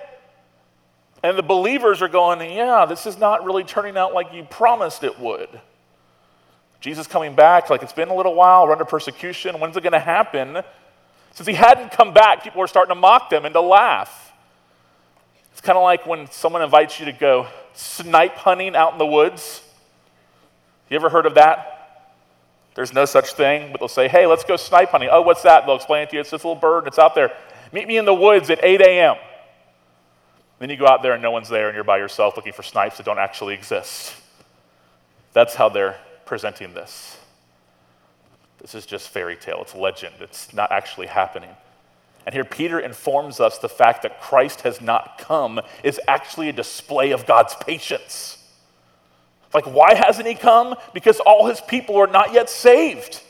And 1.21 1.37
the 1.37 1.43
believers 1.43 2.01
are 2.01 2.07
going, 2.07 2.41
yeah, 2.51 2.85
this 2.85 3.05
is 3.05 3.17
not 3.17 3.45
really 3.45 3.63
turning 3.63 3.95
out 3.95 4.13
like 4.13 4.33
you 4.33 4.43
promised 4.43 5.03
it 5.03 5.19
would. 5.19 5.49
Jesus 6.81 7.07
coming 7.07 7.33
back, 7.33 7.69
like 7.69 7.81
it's 7.81 7.93
been 7.93 8.09
a 8.09 8.15
little 8.15 8.35
while, 8.35 8.65
we're 8.65 8.73
under 8.73 8.83
persecution. 8.83 9.59
When's 9.59 9.77
it 9.77 9.83
going 9.83 9.93
to 9.93 9.99
happen? 9.99 10.63
Since 11.31 11.47
he 11.47 11.53
hadn't 11.53 11.91
come 11.91 12.13
back, 12.13 12.43
people 12.43 12.59
were 12.59 12.67
starting 12.67 12.93
to 12.93 12.99
mock 12.99 13.29
them 13.29 13.45
and 13.45 13.53
to 13.53 13.61
laugh. 13.61 14.32
It's 15.63 15.67
kind 15.67 15.77
of 15.77 15.83
like 15.83 16.05
when 16.05 16.29
someone 16.29 16.61
invites 16.61 16.99
you 16.99 17.05
to 17.05 17.13
go 17.13 17.47
snipe 17.73 18.35
hunting 18.35 18.75
out 18.75 18.91
in 18.91 18.99
the 18.99 19.05
woods. 19.05 19.61
You 20.89 20.97
ever 20.97 21.09
heard 21.09 21.25
of 21.25 21.35
that? 21.35 22.11
There's 22.75 22.91
no 22.91 23.05
such 23.05 23.31
thing, 23.31 23.71
but 23.71 23.79
they'll 23.79 23.87
say, 23.87 24.09
hey, 24.09 24.27
let's 24.27 24.43
go 24.43 24.57
snipe 24.57 24.89
hunting. 24.89 25.07
Oh, 25.09 25.21
what's 25.21 25.43
that? 25.43 25.65
They'll 25.65 25.77
explain 25.77 26.03
it 26.03 26.09
to 26.09 26.17
you. 26.17 26.19
It's 26.19 26.31
this 26.31 26.43
little 26.43 26.59
bird, 26.59 26.85
it's 26.85 26.99
out 26.99 27.15
there. 27.15 27.31
Meet 27.71 27.87
me 27.87 27.95
in 27.95 28.03
the 28.03 28.13
woods 28.13 28.49
at 28.49 28.59
8 28.61 28.81
a.m. 28.81 29.15
Then 30.59 30.69
you 30.69 30.75
go 30.75 30.85
out 30.85 31.01
there 31.01 31.13
and 31.13 31.21
no 31.21 31.31
one's 31.31 31.47
there, 31.47 31.69
and 31.69 31.75
you're 31.75 31.85
by 31.85 31.97
yourself 31.97 32.35
looking 32.35 32.51
for 32.51 32.63
snipes 32.63 32.97
that 32.97 33.05
don't 33.05 33.17
actually 33.17 33.53
exist. 33.53 34.13
That's 35.31 35.55
how 35.55 35.69
they're 35.69 35.95
presenting 36.25 36.73
this. 36.73 37.17
This 38.57 38.75
is 38.75 38.85
just 38.85 39.07
fairy 39.07 39.37
tale, 39.37 39.59
it's 39.61 39.73
legend, 39.73 40.15
it's 40.19 40.53
not 40.53 40.73
actually 40.73 41.07
happening. 41.07 41.51
And 42.25 42.33
here 42.33 42.45
Peter 42.45 42.79
informs 42.79 43.39
us 43.39 43.57
the 43.57 43.69
fact 43.69 44.03
that 44.03 44.21
Christ 44.21 44.61
has 44.61 44.81
not 44.81 45.17
come 45.17 45.59
is 45.83 45.99
actually 46.07 46.49
a 46.49 46.53
display 46.53 47.11
of 47.11 47.25
God's 47.25 47.55
patience. 47.55 48.37
Like, 49.53 49.65
why 49.65 49.93
hasn't 49.93 50.27
he 50.27 50.35
come? 50.35 50.75
Because 50.93 51.19
all 51.19 51.47
his 51.47 51.61
people 51.61 51.97
are 51.97 52.07
not 52.07 52.33
yet 52.33 52.49
saved. 52.49 53.21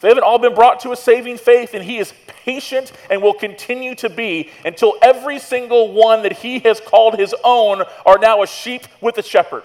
They 0.00 0.08
haven't 0.08 0.24
all 0.24 0.38
been 0.38 0.54
brought 0.54 0.80
to 0.80 0.92
a 0.92 0.96
saving 0.96 1.38
faith, 1.38 1.74
and 1.74 1.82
he 1.82 1.98
is 1.98 2.12
patient 2.26 2.92
and 3.10 3.20
will 3.20 3.34
continue 3.34 3.96
to 3.96 4.08
be 4.08 4.50
until 4.64 4.94
every 5.02 5.40
single 5.40 5.92
one 5.92 6.22
that 6.22 6.34
he 6.34 6.60
has 6.60 6.80
called 6.80 7.18
his 7.18 7.34
own 7.42 7.82
are 8.06 8.18
now 8.18 8.42
a 8.42 8.46
sheep 8.46 8.82
with 9.00 9.18
a 9.18 9.22
shepherd. 9.22 9.64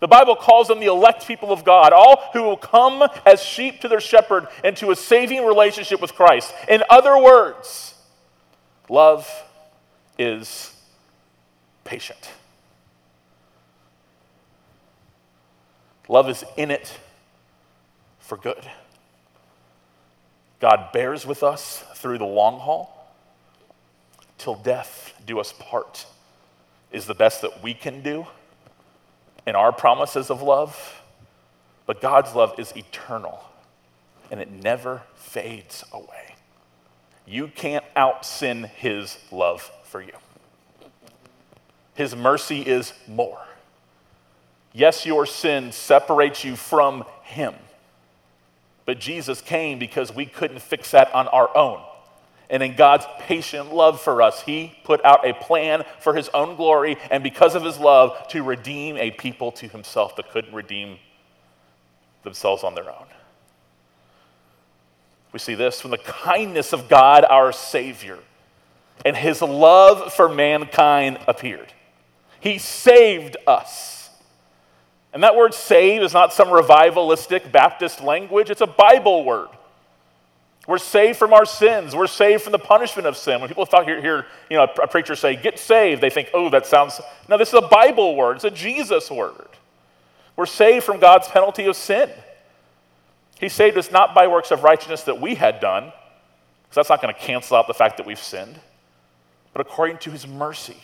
The 0.00 0.08
Bible 0.08 0.36
calls 0.36 0.68
them 0.68 0.80
the 0.80 0.86
elect 0.86 1.26
people 1.26 1.52
of 1.52 1.64
God, 1.64 1.92
all 1.92 2.28
who 2.32 2.42
will 2.42 2.56
come 2.56 3.02
as 3.24 3.42
sheep 3.42 3.80
to 3.80 3.88
their 3.88 4.00
shepherd 4.00 4.46
into 4.62 4.90
a 4.90 4.96
saving 4.96 5.44
relationship 5.44 6.00
with 6.00 6.14
Christ. 6.14 6.52
In 6.68 6.82
other 6.90 7.18
words, 7.18 7.94
love 8.88 9.28
is 10.18 10.74
patient. 11.84 12.30
Love 16.08 16.28
is 16.28 16.44
in 16.56 16.70
it 16.70 16.98
for 18.18 18.36
good. 18.36 18.68
God 20.60 20.92
bears 20.92 21.26
with 21.26 21.42
us 21.42 21.84
through 21.94 22.18
the 22.18 22.26
long 22.26 22.60
haul 22.60 22.92
till 24.38 24.54
death 24.54 25.14
do 25.26 25.40
us 25.40 25.52
part, 25.58 26.06
is 26.92 27.06
the 27.06 27.14
best 27.14 27.42
that 27.42 27.62
we 27.62 27.74
can 27.74 28.02
do 28.02 28.26
in 29.46 29.54
our 29.54 29.72
promises 29.72 30.30
of 30.30 30.42
love, 30.42 31.02
but 31.86 32.00
God's 32.00 32.34
love 32.34 32.58
is 32.58 32.76
eternal 32.76 33.40
and 34.30 34.40
it 34.40 34.50
never 34.50 35.02
fades 35.14 35.84
away. 35.92 36.34
You 37.26 37.48
can't 37.48 37.84
out 37.94 38.24
sin 38.24 38.64
His 38.76 39.18
love 39.30 39.70
for 39.84 40.00
you. 40.00 40.12
His 41.94 42.14
mercy 42.14 42.62
is 42.62 42.92
more. 43.08 43.40
Yes, 44.72 45.06
your 45.06 45.26
sin 45.26 45.72
separates 45.72 46.44
you 46.44 46.56
from 46.56 47.04
Him, 47.22 47.54
but 48.84 49.00
Jesus 49.00 49.40
came 49.40 49.78
because 49.78 50.14
we 50.14 50.26
couldn't 50.26 50.60
fix 50.60 50.90
that 50.90 51.12
on 51.14 51.28
our 51.28 51.56
own. 51.56 51.80
And 52.48 52.62
in 52.62 52.76
God's 52.76 53.04
patient 53.20 53.74
love 53.74 54.00
for 54.00 54.22
us, 54.22 54.42
He 54.42 54.76
put 54.84 55.04
out 55.04 55.26
a 55.26 55.34
plan 55.34 55.84
for 56.00 56.14
His 56.14 56.28
own 56.32 56.56
glory 56.56 56.96
and 57.10 57.22
because 57.22 57.54
of 57.54 57.64
His 57.64 57.78
love 57.78 58.28
to 58.28 58.42
redeem 58.42 58.96
a 58.96 59.10
people 59.10 59.52
to 59.52 59.68
Himself 59.68 60.16
that 60.16 60.30
couldn't 60.30 60.54
redeem 60.54 60.98
themselves 62.22 62.62
on 62.62 62.74
their 62.74 62.88
own. 62.88 63.06
We 65.32 65.38
see 65.38 65.54
this 65.54 65.80
from 65.80 65.90
the 65.90 65.98
kindness 65.98 66.72
of 66.72 66.88
God, 66.88 67.24
our 67.24 67.52
Savior, 67.52 68.18
and 69.04 69.16
His 69.16 69.42
love 69.42 70.12
for 70.12 70.28
mankind 70.28 71.18
appeared. 71.26 71.72
He 72.40 72.58
saved 72.58 73.36
us. 73.46 74.08
And 75.12 75.22
that 75.22 75.34
word 75.34 75.54
save 75.54 76.02
is 76.02 76.12
not 76.12 76.32
some 76.32 76.48
revivalistic 76.48 77.50
Baptist 77.50 78.02
language, 78.02 78.50
it's 78.50 78.60
a 78.60 78.66
Bible 78.66 79.24
word. 79.24 79.48
We're 80.66 80.78
saved 80.78 81.18
from 81.18 81.32
our 81.32 81.44
sins. 81.44 81.94
We're 81.94 82.08
saved 82.08 82.42
from 82.42 82.52
the 82.52 82.58
punishment 82.58 83.06
of 83.06 83.16
sin. 83.16 83.40
When 83.40 83.48
people 83.48 83.66
thought 83.66 83.84
hear, 83.84 84.00
hear 84.00 84.26
you 84.50 84.56
know, 84.56 84.64
a 84.82 84.88
preacher 84.88 85.14
say, 85.14 85.36
get 85.36 85.58
saved, 85.58 86.02
they 86.02 86.10
think, 86.10 86.30
oh, 86.34 86.50
that 86.50 86.66
sounds. 86.66 87.00
No, 87.28 87.38
this 87.38 87.48
is 87.48 87.54
a 87.54 87.68
Bible 87.68 88.16
word. 88.16 88.36
It's 88.36 88.44
a 88.44 88.50
Jesus 88.50 89.10
word. 89.10 89.48
We're 90.34 90.46
saved 90.46 90.84
from 90.84 90.98
God's 90.98 91.28
penalty 91.28 91.66
of 91.66 91.76
sin. 91.76 92.10
He 93.38 93.48
saved 93.48 93.76
us 93.78 93.90
not 93.90 94.14
by 94.14 94.26
works 94.26 94.50
of 94.50 94.64
righteousness 94.64 95.02
that 95.04 95.20
we 95.20 95.34
had 95.34 95.60
done, 95.60 95.84
because 95.84 96.74
that's 96.74 96.88
not 96.88 97.00
going 97.00 97.14
to 97.14 97.20
cancel 97.20 97.56
out 97.56 97.68
the 97.68 97.74
fact 97.74 97.98
that 97.98 98.06
we've 98.06 98.18
sinned, 98.18 98.58
but 99.52 99.60
according 99.60 99.98
to 99.98 100.10
his 100.10 100.26
mercy, 100.26 100.76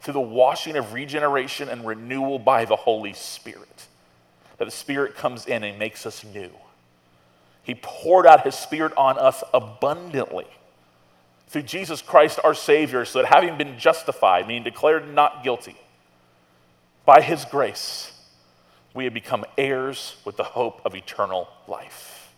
through 0.00 0.14
the 0.14 0.20
washing 0.20 0.76
of 0.76 0.92
regeneration 0.92 1.68
and 1.68 1.86
renewal 1.86 2.38
by 2.38 2.64
the 2.64 2.76
Holy 2.76 3.12
Spirit. 3.12 3.86
That 4.58 4.66
the 4.66 4.70
Spirit 4.70 5.16
comes 5.16 5.46
in 5.46 5.64
and 5.64 5.78
makes 5.78 6.06
us 6.06 6.24
new. 6.24 6.50
He 7.62 7.74
poured 7.74 8.26
out 8.26 8.44
His 8.44 8.54
Spirit 8.54 8.92
on 8.96 9.18
us 9.18 9.42
abundantly 9.54 10.46
through 11.48 11.62
Jesus 11.62 12.00
Christ 12.00 12.40
our 12.42 12.54
Savior, 12.54 13.04
so 13.04 13.20
that 13.20 13.28
having 13.28 13.58
been 13.58 13.78
justified, 13.78 14.48
meaning 14.48 14.64
declared 14.64 15.12
not 15.14 15.44
guilty, 15.44 15.76
by 17.04 17.20
His 17.20 17.44
grace, 17.44 18.12
we 18.94 19.04
have 19.04 19.14
become 19.14 19.44
heirs 19.58 20.16
with 20.24 20.36
the 20.36 20.44
hope 20.44 20.80
of 20.84 20.94
eternal 20.94 21.48
life. 21.68 22.32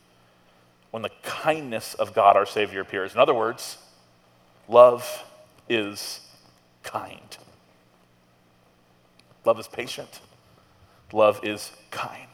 When 0.91 1.03
the 1.03 1.11
kindness 1.23 1.95
of 1.95 2.15
God 2.15 2.37
our 2.37 2.47
Savior 2.47 2.81
appears. 2.81 3.15
In 3.15 3.21
other 3.21 3.35
words, 3.35 3.79
love 4.69 5.25
is 5.69 6.21
kind. 6.83 7.37
Love 9.45 9.59
is 9.59 9.67
patient. 9.67 10.21
Love 11.13 11.41
is 11.45 11.71
kind. 11.91 12.29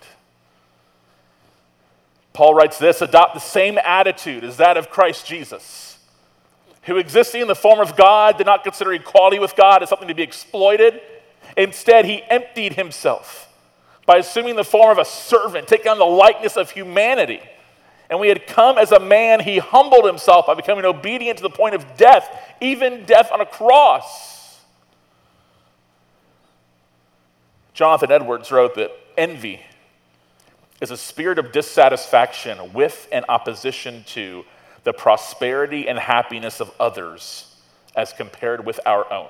Paul 2.33 2.55
writes 2.55 2.79
this 2.79 3.03
adopt 3.03 3.35
the 3.35 3.41
same 3.41 3.79
attitude 3.79 4.45
as 4.45 4.57
that 4.59 4.77
of 4.77 4.91
Christ 4.91 5.27
Jesus, 5.27 5.99
who 6.83 6.97
existing 6.97 7.43
in 7.43 7.49
the 7.49 7.55
form 7.55 7.81
of 7.81 7.97
God 7.97 8.39
did 8.39 8.47
not 8.47 8.65
consider 8.65 8.93
equality 8.93 9.39
with 9.39 9.57
God 9.57 9.83
as 9.83 9.89
something 9.89 10.09
to 10.09 10.15
be 10.15 10.23
exploited. 10.23 11.01
Instead, 11.57 12.05
he 12.05 12.23
emptied 12.25 12.75
himself 12.75 13.49
by 14.07 14.19
assuming 14.19 14.57
the 14.57 14.65
form 14.65 14.91
of 14.91 14.99
a 14.99 15.05
servant, 15.05 15.69
taking 15.69 15.91
on 15.91 15.99
the 15.99 16.05
likeness 16.05 16.57
of 16.57 16.71
humanity. 16.71 17.41
And 18.09 18.19
we 18.19 18.29
had 18.29 18.47
come 18.47 18.79
as 18.79 18.91
a 18.91 18.99
man, 18.99 19.41
he 19.41 19.59
humbled 19.59 20.05
himself 20.05 20.47
by 20.47 20.55
becoming 20.55 20.85
obedient 20.85 21.39
to 21.39 21.43
the 21.43 21.51
point 21.51 21.75
of 21.75 21.97
death, 21.97 22.29
even 22.61 23.05
death 23.05 23.31
on 23.33 23.41
a 23.41 23.47
cross. 23.47 24.59
Jonathan 27.73 28.11
Edwards 28.11 28.51
wrote 28.51 28.75
that 28.75 28.91
envy 29.17 29.61
is 30.81 30.91
a 30.91 30.97
spirit 30.97 31.39
of 31.39 31.53
dissatisfaction 31.53 32.73
with 32.73 33.09
and 33.13 33.25
opposition 33.29 34.05
to 34.09 34.45
the 34.85 34.93
prosperity 34.93 35.89
and 35.89 35.99
happiness 35.99 36.61
of 36.61 36.73
others 36.81 37.55
as 37.95 38.13
compared 38.13 38.65
with 38.65 38.81
our 38.87 39.11
own. 39.13 39.29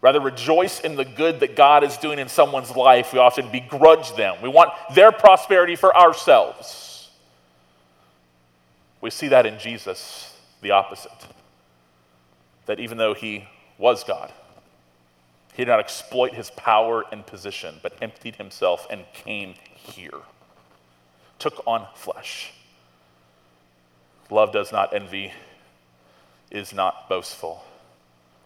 Rather, 0.00 0.20
rejoice 0.20 0.80
in 0.80 0.96
the 0.96 1.04
good 1.04 1.40
that 1.40 1.56
God 1.56 1.82
is 1.82 1.96
doing 1.96 2.18
in 2.18 2.28
someone's 2.28 2.74
life. 2.76 3.12
We 3.12 3.18
often 3.18 3.50
begrudge 3.50 4.14
them. 4.16 4.36
We 4.42 4.48
want 4.50 4.70
their 4.94 5.12
prosperity 5.12 5.76
for 5.76 5.96
ourselves. 5.96 7.08
We 9.00 9.10
see 9.10 9.28
that 9.28 9.46
in 9.46 9.58
Jesus, 9.58 10.36
the 10.60 10.72
opposite. 10.72 11.10
That 12.66 12.80
even 12.80 12.98
though 12.98 13.14
he 13.14 13.46
was 13.78 14.04
God, 14.04 14.32
he 15.54 15.64
did 15.64 15.70
not 15.70 15.78
exploit 15.78 16.34
his 16.34 16.50
power 16.50 17.04
and 17.12 17.24
position, 17.24 17.76
but 17.80 17.94
emptied 18.02 18.36
himself 18.36 18.88
and 18.90 19.04
came 19.12 19.54
here, 19.72 20.20
took 21.38 21.62
on 21.64 21.86
flesh. 21.94 22.52
Love 24.30 24.52
does 24.52 24.72
not 24.72 24.92
envy, 24.92 25.32
is 26.50 26.74
not 26.74 27.08
boastful, 27.08 27.62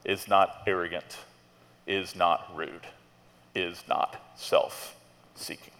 is 0.05 0.29
not 0.29 0.62
arrogant, 0.66 1.16
is 1.87 2.14
not 2.14 2.47
rude, 2.55 2.87
is 3.55 3.83
not 3.88 4.23
self 4.37 4.94
seeking. 5.35 5.73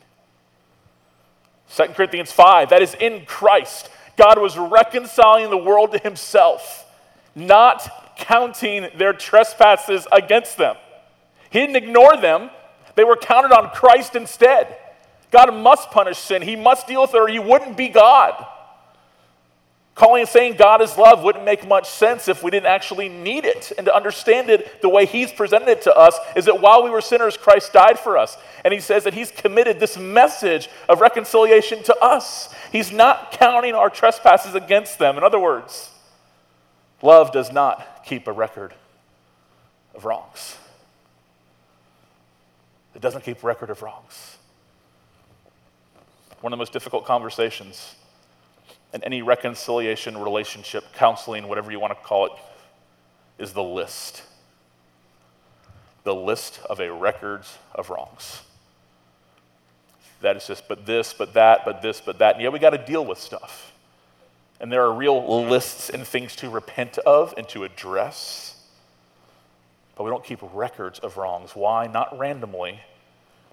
2 1.77 1.89
Corinthians 1.89 2.33
5, 2.33 2.71
that 2.71 2.81
is 2.81 2.95
in 2.95 3.27
Christ. 3.27 3.91
God 4.17 4.41
was 4.41 4.57
reconciling 4.57 5.51
the 5.51 5.59
world 5.59 5.93
to 5.93 5.99
himself, 5.99 6.91
not 7.35 8.17
counting 8.17 8.89
their 8.97 9.13
trespasses 9.13 10.07
against 10.11 10.57
them. 10.57 10.77
He 11.51 11.61
didn't 11.61 11.77
ignore 11.77 12.17
them, 12.17 12.51
they 12.95 13.05
were 13.05 13.17
counted 13.17 13.53
on 13.53 13.71
Christ 13.71 14.17
instead. 14.17 14.77
God 15.31 15.55
must 15.55 15.91
punish 15.91 16.19
sin, 16.19 16.43
He 16.43 16.57
must 16.57 16.87
deal 16.87 17.03
with 17.03 17.15
it, 17.15 17.21
or 17.21 17.29
He 17.29 17.39
wouldn't 17.39 17.77
be 17.77 17.89
God. 17.89 18.47
Calling 19.99 20.21
and 20.21 20.29
saying 20.29 20.55
God 20.55 20.81
is 20.81 20.97
love 20.97 21.25
wouldn't 21.25 21.45
make 21.45 21.67
much 21.67 21.89
sense 21.91 22.29
if 22.29 22.45
we 22.45 22.53
didn't 22.53 22.69
actually 22.69 23.09
need 23.09 23.45
it. 23.45 23.73
And 23.77 23.85
to 23.87 23.95
understand 23.95 24.49
it 24.49 24.81
the 24.81 24.89
way 24.89 25.07
He's 25.07 25.33
presented 25.33 25.67
it 25.67 25.83
to 25.83 25.95
us 25.95 26.17
is 26.37 26.45
that 26.45 26.61
while 26.61 26.85
we 26.85 26.91
were 26.91 27.01
sinners, 27.01 27.37
Christ 27.37 27.73
died 27.73 27.99
for 27.99 28.17
us. 28.17 28.37
And 28.65 28.73
He 28.73 28.79
says 28.79 29.03
that 29.05 29.15
He's 29.15 29.33
committed 29.33 29.81
this 29.81 29.99
message 29.99 30.69
of 30.89 31.01
reconciliation 31.01 31.83
to 31.83 31.97
us. 31.99 32.55
He's 32.71 32.93
not 32.93 33.33
counting 33.33 33.75
our 33.75 33.91
trespasses 33.91 34.55
against 34.55 35.01
them. 35.01 35.19
In 35.19 35.25
other 35.25 35.41
words, 35.41 35.91
love 37.03 37.33
does 37.33 37.51
not 37.51 38.05
keep 38.07 38.29
a 38.29 38.33
record 38.33 38.75
of 39.97 40.05
wrongs, 40.05 40.59
it 42.99 43.03
doesn't 43.03 43.25
keep 43.25 43.43
record 43.43 43.71
of 43.71 43.81
wrongs 43.81 44.39
one 46.41 46.53
of 46.53 46.57
the 46.57 46.61
most 46.61 46.73
difficult 46.73 47.05
conversations 47.05 47.97
in 48.95 49.03
any 49.03 49.23
reconciliation, 49.23 50.17
relationship, 50.17 50.85
counseling, 50.95 51.49
whatever 51.49 51.71
you 51.71 51.81
want 51.81 51.97
to 51.97 52.05
call 52.05 52.27
it, 52.27 52.33
is 53.39 53.53
the 53.53 53.63
list. 53.63 54.23
The 56.05 56.15
list 56.15 56.61
of 56.71 56.81
a 56.81 56.93
records 56.93 57.59
of 57.75 57.91
wrongs. 57.91 58.43
That 60.21 60.37
is 60.37 60.47
just, 60.47 60.69
but 60.69 60.87
this, 60.87 61.13
but 61.13 61.35
that, 61.35 61.65
but 61.65 61.83
this, 61.83 62.01
but 62.01 62.19
that. 62.21 62.37
And 62.37 62.43
yeah, 62.43 62.49
we 62.49 62.59
got 62.59 62.71
to 62.71 62.79
deal 62.79 63.05
with 63.05 63.19
stuff. 63.19 63.73
And 64.61 64.73
there 64.73 64.83
are 64.83 64.93
real 64.93 65.45
lists 65.45 65.91
and 65.91 66.07
things 66.07 66.35
to 66.37 66.51
repent 66.51 66.99
of 66.99 67.35
and 67.37 67.49
to 67.51 67.65
address. 67.65 68.57
But 69.97 70.05
we 70.05 70.11
don't 70.11 70.25
keep 70.25 70.39
records 70.55 70.99
of 70.99 71.17
wrongs. 71.17 71.55
Why? 71.55 71.87
Not 71.87 72.19
randomly, 72.19 72.81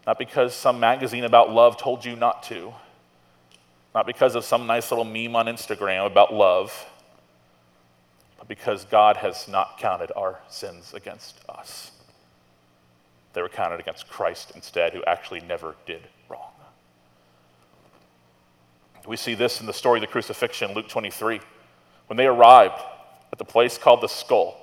not 0.05 0.19
because 0.19 0.53
some 0.53 0.79
magazine 0.79 1.23
about 1.23 1.51
love 1.51 1.77
told 1.77 2.05
you 2.05 2.15
not 2.15 2.43
to, 2.43 2.73
not 3.93 4.05
because 4.05 4.35
of 4.35 4.43
some 4.43 4.67
nice 4.67 4.91
little 4.91 5.05
meme 5.05 5.35
on 5.35 5.47
Instagram 5.47 6.05
about 6.05 6.33
love, 6.33 6.85
but 8.37 8.47
because 8.47 8.85
God 8.85 9.17
has 9.17 9.47
not 9.47 9.77
counted 9.79 10.11
our 10.15 10.39
sins 10.47 10.93
against 10.93 11.39
us. 11.49 11.91
They 13.33 13.41
were 13.41 13.49
counted 13.49 13.79
against 13.79 14.07
Christ 14.07 14.51
instead, 14.55 14.93
who 14.93 15.03
actually 15.05 15.41
never 15.41 15.75
did 15.85 16.01
wrong. 16.29 16.51
We 19.07 19.17
see 19.17 19.35
this 19.35 19.59
in 19.59 19.67
the 19.67 19.73
story 19.73 19.99
of 19.99 20.01
the 20.01 20.07
crucifixion, 20.07 20.73
Luke 20.73 20.87
23. 20.87 21.39
When 22.07 22.17
they 22.17 22.25
arrived 22.25 22.81
at 23.31 23.37
the 23.37 23.45
place 23.45 23.77
called 23.77 24.01
the 24.01 24.07
skull, 24.07 24.59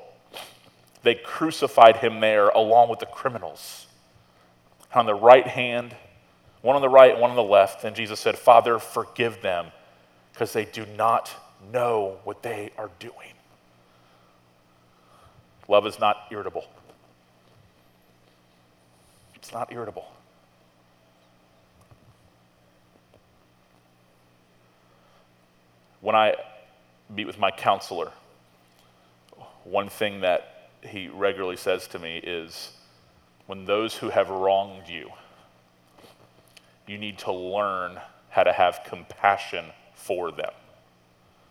they 1.02 1.14
crucified 1.14 1.96
him 1.96 2.20
there 2.20 2.48
along 2.48 2.88
with 2.88 2.98
the 2.98 3.06
criminals 3.06 3.86
on 4.94 5.06
the 5.06 5.14
right 5.14 5.46
hand, 5.46 5.96
one 6.60 6.76
on 6.76 6.82
the 6.82 6.88
right, 6.88 7.18
one 7.18 7.30
on 7.30 7.36
the 7.36 7.42
left. 7.42 7.84
And 7.84 7.96
Jesus 7.96 8.20
said, 8.20 8.38
Father, 8.38 8.78
forgive 8.78 9.42
them 9.42 9.66
because 10.32 10.52
they 10.52 10.64
do 10.64 10.86
not 10.96 11.30
know 11.72 12.18
what 12.24 12.42
they 12.42 12.70
are 12.76 12.90
doing. 12.98 13.14
Love 15.68 15.86
is 15.86 15.98
not 15.98 16.26
irritable. 16.30 16.66
It's 19.34 19.52
not 19.52 19.72
irritable. 19.72 20.06
When 26.00 26.16
I 26.16 26.34
meet 27.08 27.26
with 27.26 27.38
my 27.38 27.50
counselor, 27.50 28.10
one 29.64 29.88
thing 29.88 30.20
that 30.22 30.70
he 30.82 31.08
regularly 31.08 31.56
says 31.56 31.86
to 31.88 31.98
me 31.98 32.16
is, 32.18 32.72
when 33.46 33.64
those 33.64 33.96
who 33.96 34.10
have 34.10 34.28
wronged 34.28 34.88
you, 34.88 35.10
you 36.86 36.98
need 36.98 37.18
to 37.18 37.32
learn 37.32 37.98
how 38.30 38.42
to 38.42 38.52
have 38.52 38.80
compassion 38.86 39.66
for 39.94 40.30
them. 40.30 40.50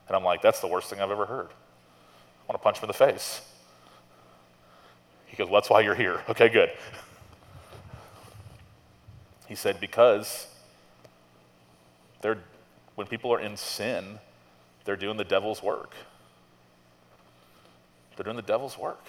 And 0.08 0.16
I'm 0.16 0.24
like, 0.24 0.42
That's 0.42 0.60
the 0.60 0.68
worst 0.68 0.90
thing 0.90 1.00
I've 1.00 1.12
ever 1.12 1.26
heard. 1.26 1.48
I 1.48 2.52
want 2.52 2.60
to 2.60 2.64
punch 2.64 2.78
him 2.78 2.84
in 2.84 2.88
the 2.88 2.94
face. 2.94 3.42
He 5.28 5.38
goes, 5.38 5.48
well, 5.48 5.62
That's 5.62 5.70
why 5.70 5.82
you're 5.82 5.96
here. 5.96 6.22
Okay, 6.30 6.50
good. 6.50 6.72
He 9.48 9.56
said, 9.56 9.80
Because 9.80 10.48
they're, 12.22 12.38
when 12.96 13.08
people 13.08 13.34
are 13.34 13.40
in 13.40 13.58
sin, 13.58 14.20
they're 14.86 14.96
doing 14.96 15.18
the 15.18 15.24
devil's 15.24 15.62
work. 15.62 15.94
They're 18.16 18.26
doing 18.26 18.36
the 18.36 18.42
devil's 18.42 18.78
work. 18.78 19.04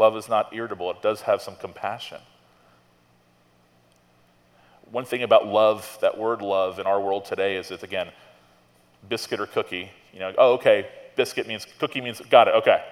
Love 0.00 0.16
is 0.16 0.30
not 0.30 0.54
irritable, 0.54 0.90
it 0.90 1.02
does 1.02 1.20
have 1.20 1.42
some 1.42 1.54
compassion. 1.56 2.16
One 4.90 5.04
thing 5.04 5.22
about 5.22 5.46
love, 5.46 5.98
that 6.00 6.16
word 6.16 6.40
love 6.40 6.78
in 6.78 6.86
our 6.86 6.98
world 6.98 7.26
today 7.26 7.56
is 7.56 7.70
it's 7.70 7.82
again, 7.82 8.08
biscuit 9.10 9.40
or 9.40 9.46
cookie. 9.46 9.90
You 10.14 10.20
know, 10.20 10.32
oh, 10.38 10.54
okay, 10.54 10.88
biscuit 11.16 11.46
means 11.46 11.66
cookie 11.78 12.00
means, 12.00 12.18
got 12.30 12.48
it, 12.48 12.54
okay. 12.54 12.82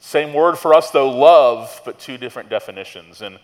Same 0.00 0.34
word 0.34 0.58
for 0.58 0.74
us 0.74 0.90
though, 0.90 1.08
love, 1.08 1.80
but 1.84 2.00
two 2.00 2.18
different 2.18 2.48
definitions. 2.48 3.22
And 3.22 3.38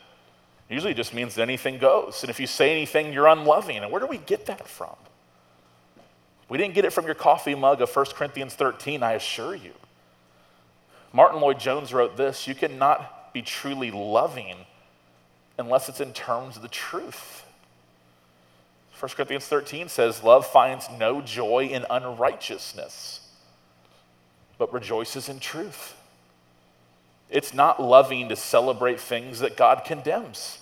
usually 0.69 0.91
it 0.91 0.97
just 0.97 1.15
means 1.15 1.39
anything 1.39 1.79
goes. 1.79 2.25
And 2.25 2.31
if 2.31 2.41
you 2.41 2.49
say 2.49 2.73
anything, 2.73 3.13
you're 3.13 3.29
unloving. 3.29 3.77
And 3.77 3.93
where 3.93 4.01
do 4.01 4.09
we 4.09 4.19
get 4.19 4.47
that 4.47 4.67
from? 4.67 4.97
We 6.49 6.59
didn't 6.59 6.75
get 6.75 6.85
it 6.85 6.93
from 6.93 7.05
your 7.07 7.15
coffee 7.15 7.55
mug 7.55 7.81
of 7.81 7.95
1 7.95 8.07
Corinthians 8.07 8.55
13, 8.55 9.05
I 9.05 9.13
assure 9.13 9.55
you. 9.55 9.73
Martyn 11.13 11.41
Lloyd-Jones 11.41 11.93
wrote 11.93 12.17
this 12.17 12.47
You 12.47 12.55
cannot 12.55 13.33
be 13.33 13.43
truly 13.43 13.91
loving 13.91 14.57
unless 15.59 15.89
it's 15.89 16.01
in 16.01 16.13
terms 16.13 16.57
of 16.57 16.63
the 16.63 16.69
truth. 16.69 17.45
1 18.99 19.11
Corinthians 19.13 19.47
13 19.47 19.89
says, 19.89 20.23
Love 20.23 20.47
finds 20.47 20.89
no 20.99 21.21
joy 21.21 21.67
in 21.67 21.87
unrighteousness, 21.89 23.21
but 24.59 24.73
rejoices 24.73 25.29
in 25.29 25.41
truth. 25.41 25.97
It's 27.31 27.55
not 27.55 27.81
loving 27.81 28.29
to 28.29 28.37
celebrate 28.37 29.01
things 29.01 29.41
that 29.41 29.57
God 29.57 29.85
condemns. 29.85 30.59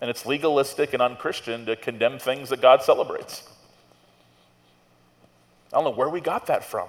And 0.00 0.10
it's 0.10 0.26
legalistic 0.26 0.92
and 0.92 1.02
unchristian 1.02 1.66
to 1.66 1.76
condemn 1.76 2.18
things 2.18 2.48
that 2.48 2.60
God 2.60 2.82
celebrates. 2.82 3.42
I 5.72 5.76
don't 5.76 5.84
know 5.84 5.90
where 5.90 6.08
we 6.08 6.20
got 6.20 6.46
that 6.46 6.64
from. 6.64 6.88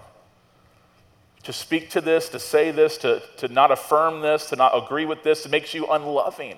To 1.43 1.53
speak 1.53 1.89
to 1.91 2.01
this, 2.01 2.29
to 2.29 2.39
say 2.39 2.71
this, 2.71 2.97
to, 2.99 3.21
to 3.37 3.47
not 3.47 3.71
affirm 3.71 4.21
this, 4.21 4.49
to 4.49 4.55
not 4.55 4.77
agree 4.77 5.05
with 5.05 5.23
this, 5.23 5.45
it 5.45 5.49
makes 5.49 5.73
you 5.73 5.87
unloving. 5.87 6.57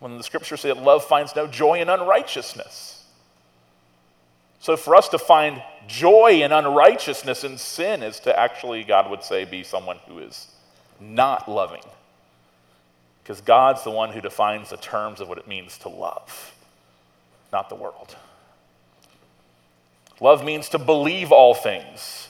When 0.00 0.18
the 0.18 0.24
scriptures 0.24 0.60
say 0.60 0.68
that 0.68 0.82
love 0.82 1.04
finds 1.04 1.36
no 1.36 1.46
joy 1.46 1.80
in 1.80 1.88
unrighteousness. 1.88 3.04
So 4.58 4.76
for 4.76 4.96
us 4.96 5.08
to 5.10 5.18
find 5.18 5.62
joy 5.86 6.42
in 6.42 6.50
unrighteousness 6.50 7.44
and 7.44 7.60
sin 7.60 8.02
is 8.02 8.18
to 8.20 8.38
actually, 8.38 8.82
God 8.82 9.10
would 9.10 9.22
say, 9.22 9.44
be 9.44 9.62
someone 9.62 9.98
who 10.08 10.18
is 10.18 10.48
not 10.98 11.48
loving. 11.48 11.82
Because 13.22 13.40
God's 13.40 13.84
the 13.84 13.90
one 13.90 14.10
who 14.10 14.20
defines 14.20 14.70
the 14.70 14.76
terms 14.76 15.20
of 15.20 15.28
what 15.28 15.38
it 15.38 15.46
means 15.46 15.78
to 15.78 15.88
love, 15.88 16.54
not 17.52 17.68
the 17.68 17.74
world. 17.74 18.16
Love 20.20 20.44
means 20.44 20.68
to 20.70 20.78
believe 20.78 21.32
all 21.32 21.54
things. 21.54 22.28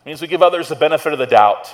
It 0.00 0.08
means 0.08 0.22
we 0.22 0.28
give 0.28 0.42
others 0.42 0.68
the 0.68 0.76
benefit 0.76 1.12
of 1.12 1.18
the 1.18 1.26
doubt. 1.26 1.72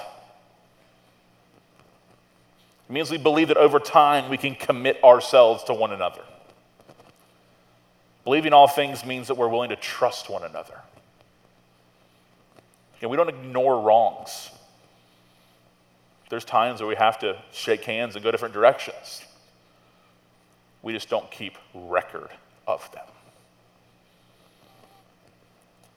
It 2.88 2.92
means 2.92 3.11
we 3.11 3.19
believe 3.19 3.49
that 3.49 3.57
over 3.57 3.79
time 3.79 4.29
we 4.29 4.37
can 4.37 4.55
commit 4.55 5.03
ourselves 5.03 5.64
to 5.64 5.75
one 5.75 5.92
another. 5.92 6.23
Believing 8.25 8.53
all 8.53 8.66
things 8.66 9.05
means 9.05 9.29
that 9.29 9.37
we're 9.37 9.49
willing 9.49 9.71
to 9.71 9.77
trust 9.77 10.29
one 10.29 10.42
another. 10.42 10.81
And 13.01 13.11
we 13.11 13.16
don't 13.16 13.29
ignore 13.29 13.81
wrongs. 13.81 14.51
There's 16.29 16.45
times 16.45 16.81
where 16.81 16.88
we 16.88 16.97
have 16.97 17.21
to 17.21 17.40
shake 17.53 17.85
hands 17.85 18.16
and 18.16 18.25
go 18.25 18.33
different 18.33 18.55
directions. 18.55 19.23
We 20.83 20.92
just 20.92 21.09
don't 21.09 21.31
keep 21.31 21.57
record 21.73 22.31
of 22.66 22.90
them. 22.92 23.05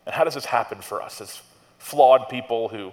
And 0.09 0.15
how 0.15 0.23
does 0.23 0.33
this 0.33 0.45
happen 0.45 0.81
for 0.81 1.03
us 1.03 1.21
as 1.21 1.39
flawed 1.77 2.29
people 2.29 2.67
who 2.67 2.91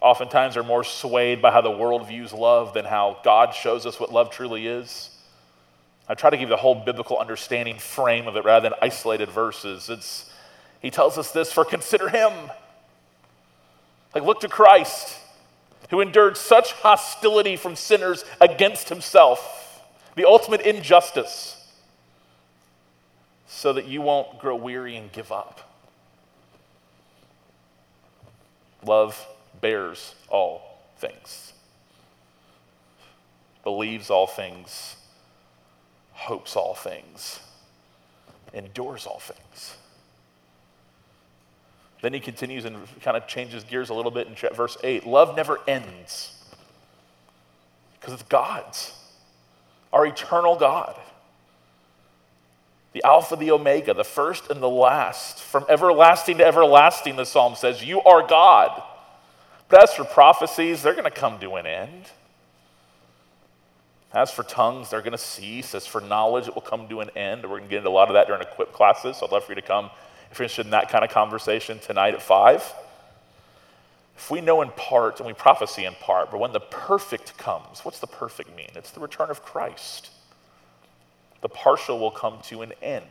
oftentimes 0.00 0.56
are 0.56 0.62
more 0.62 0.84
swayed 0.84 1.42
by 1.42 1.50
how 1.50 1.62
the 1.62 1.70
world 1.72 2.06
views 2.06 2.32
love 2.32 2.74
than 2.74 2.84
how 2.84 3.18
God 3.24 3.52
shows 3.52 3.86
us 3.86 3.98
what 3.98 4.12
love 4.12 4.30
truly 4.30 4.68
is? 4.68 5.10
I 6.08 6.14
try 6.14 6.30
to 6.30 6.36
give 6.36 6.48
the 6.48 6.56
whole 6.56 6.76
biblical 6.76 7.18
understanding 7.18 7.76
frame 7.80 8.28
of 8.28 8.36
it 8.36 8.44
rather 8.44 8.68
than 8.68 8.78
isolated 8.80 9.30
verses. 9.30 9.90
It's, 9.90 10.30
he 10.80 10.92
tells 10.92 11.18
us 11.18 11.32
this 11.32 11.52
for 11.52 11.64
consider 11.64 12.08
him. 12.08 12.32
Like, 14.14 14.22
look 14.22 14.38
to 14.42 14.48
Christ 14.48 15.18
who 15.90 16.00
endured 16.00 16.36
such 16.36 16.70
hostility 16.74 17.56
from 17.56 17.74
sinners 17.74 18.24
against 18.40 18.90
himself, 18.90 19.82
the 20.14 20.24
ultimate 20.24 20.60
injustice, 20.60 21.68
so 23.48 23.72
that 23.72 23.88
you 23.88 24.02
won't 24.02 24.38
grow 24.38 24.54
weary 24.54 24.94
and 24.94 25.10
give 25.10 25.32
up. 25.32 25.73
Love 28.86 29.26
bears 29.60 30.14
all 30.28 30.80
things, 30.98 31.52
believes 33.62 34.10
all 34.10 34.26
things, 34.26 34.96
hopes 36.12 36.56
all 36.56 36.74
things, 36.74 37.40
endures 38.52 39.06
all 39.06 39.18
things. 39.18 39.76
Then 42.02 42.12
he 42.12 42.20
continues 42.20 42.66
and 42.66 42.76
kind 43.00 43.16
of 43.16 43.26
changes 43.26 43.64
gears 43.64 43.88
a 43.88 43.94
little 43.94 44.10
bit 44.10 44.26
in 44.26 44.34
verse 44.54 44.76
8. 44.84 45.06
Love 45.06 45.34
never 45.34 45.58
ends 45.66 46.38
because 47.94 48.12
it's 48.12 48.28
God's, 48.28 48.92
our 49.90 50.04
eternal 50.04 50.56
God. 50.56 51.00
The 52.94 53.04
Alpha, 53.04 53.36
the 53.36 53.50
Omega, 53.50 53.92
the 53.92 54.04
first 54.04 54.50
and 54.50 54.62
the 54.62 54.68
last. 54.68 55.40
From 55.40 55.66
everlasting 55.68 56.38
to 56.38 56.46
everlasting, 56.46 57.16
the 57.16 57.26
psalm 57.26 57.56
says, 57.56 57.84
You 57.84 58.00
are 58.02 58.26
God. 58.26 58.82
But 59.68 59.82
as 59.82 59.92
for 59.92 60.04
prophecies, 60.04 60.82
they're 60.82 60.92
going 60.92 61.04
to 61.04 61.10
come 61.10 61.38
to 61.40 61.56
an 61.56 61.66
end. 61.66 62.04
As 64.12 64.30
for 64.30 64.44
tongues, 64.44 64.90
they're 64.90 65.02
going 65.02 65.12
to 65.12 65.18
cease. 65.18 65.74
As 65.74 65.86
for 65.86 66.00
knowledge, 66.00 66.46
it 66.46 66.54
will 66.54 66.62
come 66.62 66.88
to 66.88 67.00
an 67.00 67.10
end. 67.16 67.42
We're 67.42 67.58
going 67.58 67.64
to 67.64 67.68
get 67.68 67.78
into 67.78 67.90
a 67.90 67.90
lot 67.90 68.08
of 68.08 68.14
that 68.14 68.28
during 68.28 68.40
equip 68.40 68.72
classes, 68.72 69.16
so 69.16 69.26
I'd 69.26 69.32
love 69.32 69.44
for 69.44 69.52
you 69.52 69.56
to 69.56 69.62
come 69.62 69.90
if 70.30 70.38
you're 70.38 70.44
interested 70.44 70.66
in 70.66 70.70
that 70.70 70.88
kind 70.88 71.04
of 71.04 71.10
conversation 71.10 71.80
tonight 71.80 72.14
at 72.14 72.22
5. 72.22 72.74
If 74.16 74.30
we 74.30 74.40
know 74.40 74.62
in 74.62 74.70
part 74.70 75.18
and 75.18 75.26
we 75.26 75.32
prophesy 75.32 75.84
in 75.84 75.94
part, 75.94 76.30
but 76.30 76.38
when 76.38 76.52
the 76.52 76.60
perfect 76.60 77.36
comes, 77.36 77.84
what's 77.84 77.98
the 77.98 78.06
perfect 78.06 78.54
mean? 78.56 78.70
It's 78.76 78.92
the 78.92 79.00
return 79.00 79.30
of 79.30 79.42
Christ. 79.42 80.10
The 81.44 81.50
partial 81.50 81.98
will 81.98 82.10
come 82.10 82.38
to 82.44 82.62
an 82.62 82.72
end. 82.80 83.04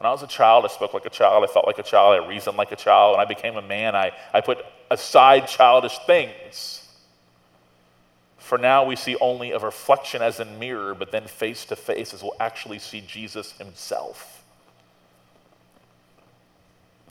When 0.00 0.08
I 0.08 0.10
was 0.10 0.24
a 0.24 0.26
child, 0.26 0.64
I 0.64 0.68
spoke 0.68 0.92
like 0.92 1.06
a 1.06 1.10
child, 1.10 1.44
I 1.44 1.46
felt 1.46 1.64
like 1.64 1.78
a 1.78 1.84
child, 1.84 2.20
I 2.20 2.26
reasoned 2.26 2.56
like 2.56 2.72
a 2.72 2.76
child. 2.76 3.12
When 3.12 3.24
I 3.24 3.24
became 3.24 3.56
a 3.56 3.62
man, 3.62 3.94
I, 3.94 4.10
I 4.32 4.40
put 4.40 4.58
aside 4.90 5.46
childish 5.46 5.96
things. 6.08 6.88
For 8.38 8.58
now, 8.58 8.84
we 8.84 8.96
see 8.96 9.14
only 9.20 9.52
a 9.52 9.60
reflection 9.60 10.22
as 10.22 10.40
in 10.40 10.58
mirror, 10.58 10.92
but 10.96 11.12
then 11.12 11.24
face 11.28 11.64
to 11.66 11.76
face, 11.76 12.12
as 12.12 12.20
we'll 12.20 12.34
actually 12.40 12.80
see 12.80 13.00
Jesus 13.00 13.52
himself. 13.52 14.42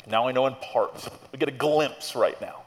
Now 0.06 0.28
I 0.28 0.34
know 0.34 0.48
in 0.48 0.56
part. 0.56 1.08
We 1.32 1.40
get 1.40 1.48
a 1.48 1.54
glimpse 1.54 2.14
right 2.14 2.40
now. 2.42 2.64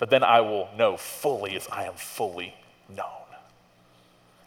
But 0.00 0.10
then 0.10 0.24
I 0.24 0.40
will 0.40 0.68
know 0.76 0.96
fully 0.96 1.54
as 1.54 1.68
I 1.70 1.84
am 1.84 1.94
fully 1.94 2.52
known. 2.88 3.23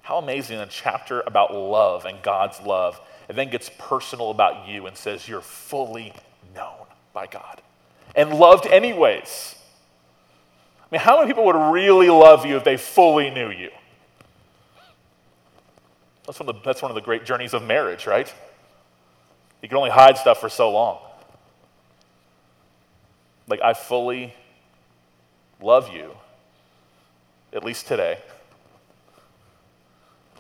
How 0.08 0.20
amazing 0.20 0.58
a 0.58 0.66
chapter 0.66 1.20
about 1.28 1.54
love 1.54 2.06
and 2.06 2.22
God's 2.22 2.62
love, 2.62 2.98
and 3.28 3.38
then 3.38 3.50
gets 3.50 3.70
personal 3.78 4.32
about 4.32 4.66
you 4.66 4.88
and 4.88 4.96
says 4.96 5.28
you're 5.28 5.42
fully 5.42 6.14
known 6.56 6.86
by 7.12 7.28
God 7.28 7.62
and 8.16 8.34
loved 8.34 8.68
anyways. 8.68 9.56
I 10.80 10.86
mean, 10.92 11.02
how 11.02 11.18
many 11.18 11.28
people 11.28 11.44
would 11.48 11.74
really 11.74 12.10
love 12.10 12.46
you 12.46 12.56
if 12.56 12.64
they 12.64 12.78
fully 12.78 13.30
knew 13.30 13.50
you? 13.50 13.70
That's 16.26 16.40
one 16.40 16.48
of 16.48 16.56
the, 16.56 16.62
that's 16.62 16.82
one 16.82 16.90
of 16.90 16.96
the 16.96 17.02
great 17.02 17.26
journeys 17.26 17.54
of 17.54 17.64
marriage, 17.64 18.08
right? 18.08 18.34
You 19.62 19.68
can 19.68 19.78
only 19.78 19.90
hide 19.90 20.18
stuff 20.18 20.40
for 20.40 20.48
so 20.48 20.72
long. 20.72 21.00
Like, 23.50 23.60
I 23.62 23.74
fully 23.74 24.34
love 25.62 25.94
you, 25.94 26.12
at 27.52 27.66
least 27.66 27.88
today, 27.88 28.20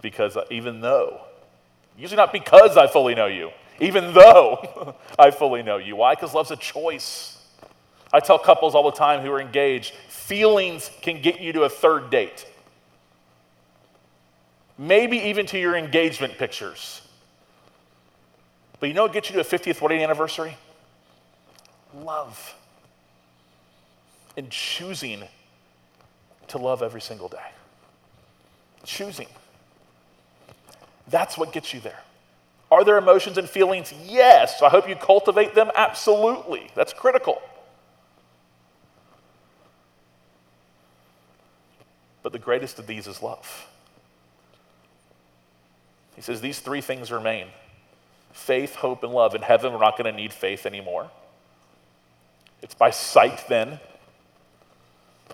because 0.01 0.37
even 0.51 0.81
though, 0.81 1.21
usually 1.97 2.17
not 2.17 2.31
because 2.33 2.77
I 2.77 2.87
fully 2.87 3.15
know 3.15 3.27
you, 3.27 3.51
even 3.79 4.13
though 4.13 4.95
I 5.19 5.31
fully 5.31 5.63
know 5.63 5.77
you. 5.77 5.95
Why? 5.95 6.15
Because 6.15 6.33
love's 6.33 6.51
a 6.51 6.55
choice. 6.55 7.37
I 8.13 8.19
tell 8.19 8.39
couples 8.39 8.73
all 8.75 8.89
the 8.89 8.97
time 8.97 9.21
who 9.21 9.31
are 9.31 9.41
engaged 9.41 9.93
feelings 10.07 10.91
can 11.01 11.21
get 11.21 11.39
you 11.39 11.53
to 11.53 11.63
a 11.63 11.69
third 11.69 12.09
date. 12.09 12.45
maybe 14.77 15.17
even 15.17 15.45
to 15.47 15.57
your 15.59 15.75
engagement 15.75 16.37
pictures. 16.37 17.01
But 18.79 18.89
you 18.89 18.93
know 18.93 19.03
what 19.03 19.13
gets 19.13 19.29
you 19.29 19.35
to 19.35 19.41
a 19.41 19.43
50th 19.43 19.81
wedding 19.81 20.03
anniversary? 20.03 20.55
Love. 21.95 22.55
And 24.35 24.49
choosing 24.51 25.23
to 26.49 26.57
love 26.59 26.83
every 26.83 27.01
single 27.01 27.27
day. 27.27 27.37
Choosing. 28.83 29.27
That's 31.09 31.37
what 31.37 31.53
gets 31.53 31.73
you 31.73 31.79
there. 31.79 31.99
Are 32.69 32.83
there 32.83 32.97
emotions 32.97 33.37
and 33.37 33.49
feelings? 33.49 33.93
Yes. 34.05 34.61
I 34.61 34.69
hope 34.69 34.89
you 34.89 34.95
cultivate 34.95 35.55
them. 35.55 35.71
Absolutely. 35.75 36.69
That's 36.75 36.93
critical. 36.93 37.41
But 42.23 42.33
the 42.33 42.39
greatest 42.39 42.77
of 42.77 42.87
these 42.87 43.07
is 43.07 43.21
love. 43.21 43.67
He 46.15 46.21
says 46.21 46.41
these 46.41 46.59
three 46.59 46.81
things 46.81 47.11
remain 47.11 47.47
faith, 48.33 48.75
hope, 48.75 49.03
and 49.03 49.13
love. 49.13 49.33
In 49.33 49.41
heaven, 49.41 49.71
we're 49.71 49.79
not 49.79 49.97
going 49.97 50.11
to 50.11 50.15
need 50.15 50.33
faith 50.33 50.65
anymore. 50.65 51.09
It's 52.61 52.75
by 52.75 52.91
sight 52.91 53.47
then. 53.47 53.79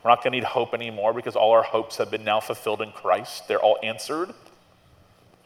We're 0.04 0.12
not 0.12 0.24
going 0.24 0.34
to 0.34 0.38
need 0.38 0.44
hope 0.44 0.74
anymore 0.74 1.14
because 1.14 1.36
all 1.36 1.52
our 1.52 1.64
hopes 1.64 1.98
have 1.98 2.12
been 2.12 2.24
now 2.24 2.40
fulfilled 2.40 2.82
in 2.82 2.92
Christ. 2.92 3.48
They're 3.48 3.60
all 3.60 3.78
answered. 3.82 4.34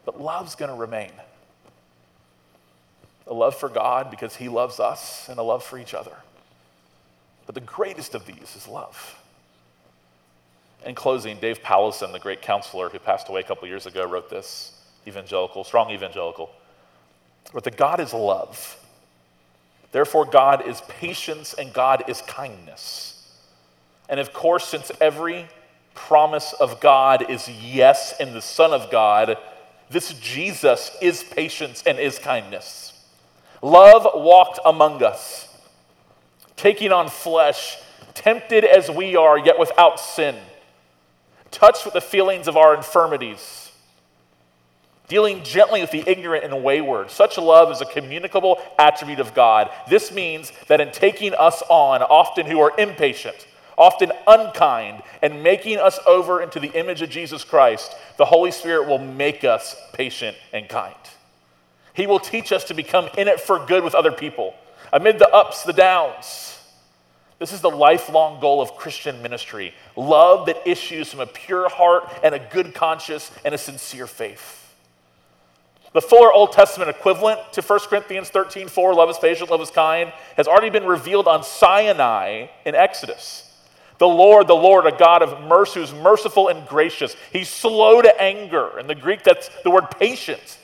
But 0.07 0.21
love's 0.21 0.55
going 0.55 0.71
to 0.71 0.77
remain 0.77 1.11
a 3.27 3.33
love 3.33 3.57
for 3.57 3.67
God 3.67 4.09
because 4.09 4.37
He 4.37 4.47
loves 4.47 4.79
us, 4.79 5.27
and 5.27 5.37
a 5.37 5.43
love 5.43 5.65
for 5.65 5.77
each 5.77 5.93
other. 5.93 6.15
But 7.45 7.55
the 7.55 7.61
greatest 7.61 8.15
of 8.15 8.25
these 8.25 8.55
is 8.55 8.69
love. 8.69 9.19
In 10.85 10.95
closing, 10.95 11.37
Dave 11.41 11.61
Powlison, 11.61 12.13
the 12.13 12.19
great 12.19 12.41
counselor 12.41 12.87
who 12.87 12.99
passed 12.99 13.27
away 13.27 13.41
a 13.41 13.43
couple 13.43 13.67
years 13.67 13.85
ago, 13.85 14.07
wrote 14.07 14.29
this 14.29 14.79
evangelical, 15.05 15.65
strong 15.65 15.91
evangelical. 15.91 16.51
But 17.53 17.65
that 17.65 17.75
God 17.75 17.99
is 17.99 18.13
love. 18.13 18.79
Therefore, 19.91 20.23
God 20.23 20.65
is 20.65 20.79
patience 20.87 21.53
and 21.53 21.73
God 21.73 22.05
is 22.07 22.21
kindness. 22.21 23.29
And 24.07 24.21
of 24.21 24.31
course, 24.31 24.65
since 24.69 24.89
every 25.01 25.49
promise 25.95 26.53
of 26.53 26.79
God 26.79 27.29
is 27.29 27.49
yes 27.49 28.17
in 28.21 28.33
the 28.33 28.41
Son 28.41 28.71
of 28.71 28.89
God, 28.89 29.37
this 29.89 30.13
Jesus 30.19 30.91
is 31.01 31.23
patience 31.23 31.83
and 31.85 31.99
is 31.99 32.19
kindness. 32.19 32.93
Love 33.61 34.07
walked 34.13 34.59
among 34.65 35.01
us, 35.01 35.47
taking 36.55 36.91
on 36.91 37.09
flesh, 37.09 37.77
tempted 38.13 38.63
as 38.63 38.91
we 38.91 39.15
are, 39.15 39.37
yet 39.37 39.57
without 39.57 39.99
sin, 39.99 40.35
touched 41.51 41.85
with 41.85 41.93
the 41.93 42.01
feelings 42.01 42.47
of 42.47 42.57
our 42.57 42.75
infirmities, 42.75 43.71
dealing 45.07 45.41
gently 45.43 45.81
with 45.81 45.91
the 45.91 46.03
ignorant 46.05 46.43
and 46.43 46.63
wayward. 46.63 47.09
Such 47.09 47.37
love 47.37 47.71
is 47.71 47.81
a 47.81 47.85
communicable 47.85 48.61
attribute 48.77 49.19
of 49.19 49.33
God. 49.33 49.69
This 49.89 50.11
means 50.11 50.51
that 50.67 50.81
in 50.81 50.91
taking 50.91 51.33
us 51.33 51.63
on, 51.69 52.01
often 52.03 52.45
who 52.45 52.59
are 52.59 52.77
impatient, 52.77 53.47
often 53.77 54.11
unkind, 54.25 55.03
and 55.21 55.43
making 55.43 55.77
us 55.77 55.99
over 56.05 56.41
into 56.41 56.59
the 56.59 56.71
image 56.77 57.01
of 57.01 57.09
Jesus 57.09 57.43
Christ, 57.43 57.95
the 58.17 58.25
Holy 58.25 58.51
Spirit 58.51 58.87
will 58.87 58.97
make 58.97 59.43
us 59.43 59.75
patient 59.93 60.35
and 60.51 60.67
kind. 60.67 60.95
He 61.93 62.07
will 62.07 62.19
teach 62.19 62.51
us 62.51 62.63
to 62.65 62.73
become 62.73 63.09
in 63.17 63.27
it 63.27 63.39
for 63.39 63.65
good 63.65 63.83
with 63.83 63.95
other 63.95 64.11
people, 64.11 64.55
amid 64.91 65.19
the 65.19 65.29
ups, 65.29 65.63
the 65.63 65.73
downs. 65.73 66.59
This 67.39 67.53
is 67.53 67.61
the 67.61 67.69
lifelong 67.69 68.39
goal 68.39 68.61
of 68.61 68.75
Christian 68.75 69.21
ministry 69.21 69.73
love 69.95 70.47
that 70.47 70.67
issues 70.67 71.09
from 71.11 71.19
a 71.19 71.27
pure 71.27 71.69
heart 71.69 72.03
and 72.23 72.33
a 72.33 72.39
good 72.39 72.73
conscience 72.73 73.31
and 73.45 73.53
a 73.53 73.57
sincere 73.57 74.07
faith. 74.07 74.63
The 75.93 76.01
fuller 76.01 76.31
Old 76.31 76.51
Testament 76.51 76.89
equivalent 76.89 77.53
to 77.53 77.61
1 77.61 77.79
Corinthians 77.81 78.29
13 78.29 78.67
4, 78.67 78.93
love 78.93 79.09
is 79.09 79.17
patient, 79.17 79.49
love 79.49 79.61
is 79.61 79.71
kind, 79.71 80.11
has 80.35 80.47
already 80.47 80.69
been 80.69 80.85
revealed 80.85 81.27
on 81.27 81.43
Sinai 81.43 82.47
in 82.65 82.75
Exodus. 82.75 83.46
The 83.97 84.07
Lord, 84.07 84.47
the 84.47 84.55
Lord, 84.55 84.85
a 84.85 84.95
God 84.95 85.23
of 85.23 85.41
mercy, 85.41 85.79
who's 85.79 85.93
merciful 85.93 86.49
and 86.49 86.67
gracious. 86.67 87.15
He's 87.31 87.49
slow 87.49 88.01
to 88.01 88.21
anger. 88.21 88.77
In 88.79 88.87
the 88.87 88.95
Greek, 88.95 89.23
that's 89.23 89.49
the 89.63 89.71
word 89.71 89.89
patience. 89.91 90.59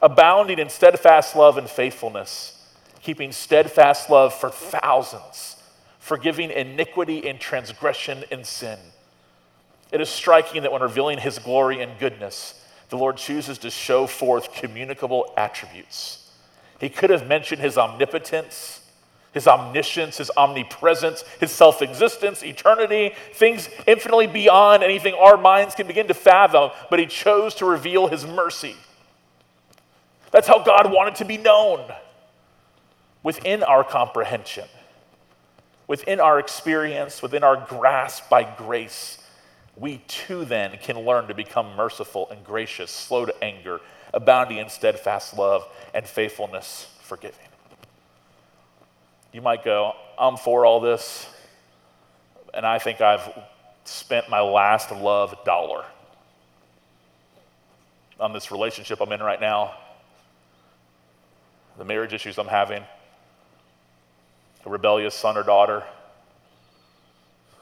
Abounding 0.00 0.58
in 0.58 0.68
steadfast 0.68 1.34
love 1.34 1.58
and 1.58 1.68
faithfulness, 1.68 2.62
keeping 3.02 3.32
steadfast 3.32 4.10
love 4.10 4.32
for 4.32 4.50
thousands, 4.50 5.56
forgiving 5.98 6.50
iniquity 6.50 7.28
and 7.28 7.40
transgression 7.40 8.24
and 8.30 8.46
sin. 8.46 8.78
It 9.90 10.00
is 10.00 10.08
striking 10.08 10.62
that 10.62 10.72
when 10.72 10.82
revealing 10.82 11.18
his 11.18 11.38
glory 11.38 11.80
and 11.80 11.98
goodness, 11.98 12.60
the 12.90 12.96
Lord 12.96 13.16
chooses 13.16 13.58
to 13.58 13.70
show 13.70 14.06
forth 14.06 14.52
communicable 14.52 15.32
attributes. 15.36 16.30
He 16.78 16.88
could 16.88 17.10
have 17.10 17.26
mentioned 17.26 17.60
his 17.60 17.78
omnipotence 17.78 18.83
his 19.34 19.48
omniscience, 19.48 20.18
his 20.18 20.30
omnipresence, 20.36 21.22
his 21.40 21.50
self 21.50 21.82
existence, 21.82 22.42
eternity, 22.42 23.12
things 23.34 23.68
infinitely 23.86 24.28
beyond 24.28 24.82
anything 24.82 25.12
our 25.14 25.36
minds 25.36 25.74
can 25.74 25.86
begin 25.86 26.06
to 26.06 26.14
fathom, 26.14 26.70
but 26.88 27.00
he 27.00 27.06
chose 27.06 27.54
to 27.56 27.66
reveal 27.66 28.06
his 28.06 28.24
mercy. 28.24 28.76
That's 30.30 30.48
how 30.48 30.62
God 30.62 30.90
wanted 30.92 31.16
to 31.16 31.24
be 31.24 31.36
known 31.36 31.92
within 33.24 33.62
our 33.64 33.82
comprehension, 33.82 34.66
within 35.88 36.20
our 36.20 36.38
experience, 36.38 37.20
within 37.20 37.42
our 37.42 37.56
grasp 37.56 38.30
by 38.30 38.44
grace. 38.44 39.18
We 39.76 39.98
too 40.06 40.44
then 40.44 40.78
can 40.80 41.00
learn 41.00 41.26
to 41.26 41.34
become 41.34 41.74
merciful 41.74 42.30
and 42.30 42.44
gracious, 42.44 42.92
slow 42.92 43.26
to 43.26 43.44
anger, 43.44 43.80
abounding 44.12 44.58
in 44.58 44.68
steadfast 44.68 45.36
love 45.36 45.66
and 45.92 46.06
faithfulness, 46.06 46.86
forgiving. 47.00 47.46
You 49.34 49.42
might 49.42 49.64
go, 49.64 49.94
I'm 50.16 50.36
for 50.36 50.64
all 50.64 50.78
this, 50.78 51.26
and 52.54 52.64
I 52.64 52.78
think 52.78 53.00
I've 53.00 53.28
spent 53.84 54.30
my 54.30 54.40
last 54.40 54.92
love 54.92 55.34
dollar 55.44 55.84
on 58.20 58.32
this 58.32 58.52
relationship 58.52 59.00
I'm 59.00 59.10
in 59.10 59.20
right 59.20 59.40
now, 59.40 59.74
the 61.76 61.84
marriage 61.84 62.12
issues 62.12 62.38
I'm 62.38 62.46
having, 62.46 62.84
a 64.64 64.70
rebellious 64.70 65.16
son 65.16 65.36
or 65.36 65.42
daughter, 65.42 65.82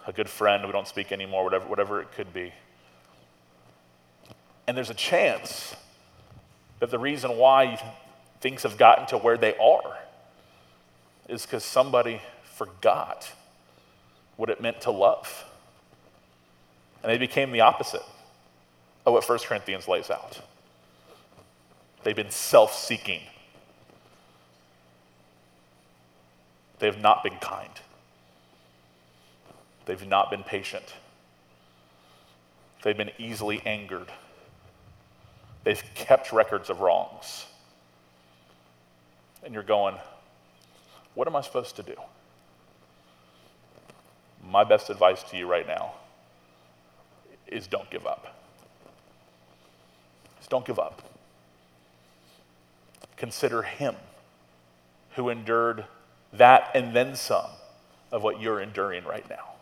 a 0.06 0.12
good 0.12 0.28
friend 0.28 0.66
we 0.66 0.72
don't 0.72 0.86
speak 0.86 1.10
anymore, 1.10 1.42
whatever, 1.42 1.66
whatever 1.68 2.02
it 2.02 2.12
could 2.12 2.34
be. 2.34 2.52
And 4.66 4.76
there's 4.76 4.90
a 4.90 4.94
chance 4.94 5.74
that 6.80 6.90
the 6.90 6.98
reason 6.98 7.38
why 7.38 7.82
things 8.42 8.64
have 8.64 8.76
gotten 8.76 9.06
to 9.06 9.16
where 9.16 9.38
they 9.38 9.56
are 9.56 9.96
is 11.28 11.46
because 11.46 11.64
somebody 11.64 12.20
forgot 12.42 13.30
what 14.36 14.50
it 14.50 14.60
meant 14.60 14.80
to 14.82 14.90
love. 14.90 15.44
And 17.02 17.10
they 17.10 17.18
became 17.18 17.52
the 17.52 17.60
opposite 17.60 18.02
of 19.04 19.12
what 19.12 19.28
1 19.28 19.38
Corinthians 19.40 19.88
lays 19.88 20.10
out. 20.10 20.40
They've 22.04 22.16
been 22.16 22.30
self 22.30 22.74
seeking, 22.74 23.20
they 26.80 26.86
have 26.86 27.00
not 27.00 27.22
been 27.22 27.36
kind, 27.36 27.70
they've 29.86 30.06
not 30.06 30.30
been 30.30 30.42
patient, 30.42 30.94
they've 32.82 32.96
been 32.96 33.12
easily 33.18 33.62
angered, 33.64 34.08
they've 35.62 35.82
kept 35.94 36.32
records 36.32 36.70
of 36.70 36.80
wrongs. 36.80 37.46
And 39.44 39.54
you're 39.54 39.62
going, 39.64 39.96
what 41.14 41.28
am 41.28 41.36
I 41.36 41.40
supposed 41.40 41.76
to 41.76 41.82
do? 41.82 41.94
My 44.44 44.64
best 44.64 44.90
advice 44.90 45.22
to 45.24 45.36
you 45.36 45.46
right 45.46 45.66
now 45.66 45.94
is 47.46 47.66
don't 47.66 47.88
give 47.90 48.06
up. 48.06 48.34
Just 50.38 50.50
don't 50.50 50.64
give 50.64 50.78
up. 50.78 51.02
Consider 53.16 53.62
Him 53.62 53.94
who 55.14 55.28
endured 55.28 55.84
that 56.32 56.70
and 56.74 56.96
then 56.96 57.14
some 57.14 57.50
of 58.10 58.22
what 58.22 58.40
you're 58.40 58.60
enduring 58.60 59.04
right 59.04 59.28
now. 59.28 59.52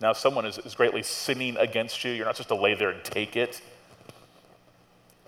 Now, 0.00 0.10
if 0.10 0.16
someone 0.16 0.44
is, 0.44 0.58
is 0.58 0.74
greatly 0.74 1.02
sinning 1.02 1.56
against 1.56 2.02
you, 2.04 2.10
you're 2.10 2.26
not 2.26 2.36
supposed 2.36 2.48
to 2.48 2.54
lay 2.56 2.74
there 2.74 2.90
and 2.90 3.04
take 3.04 3.36
it. 3.36 3.60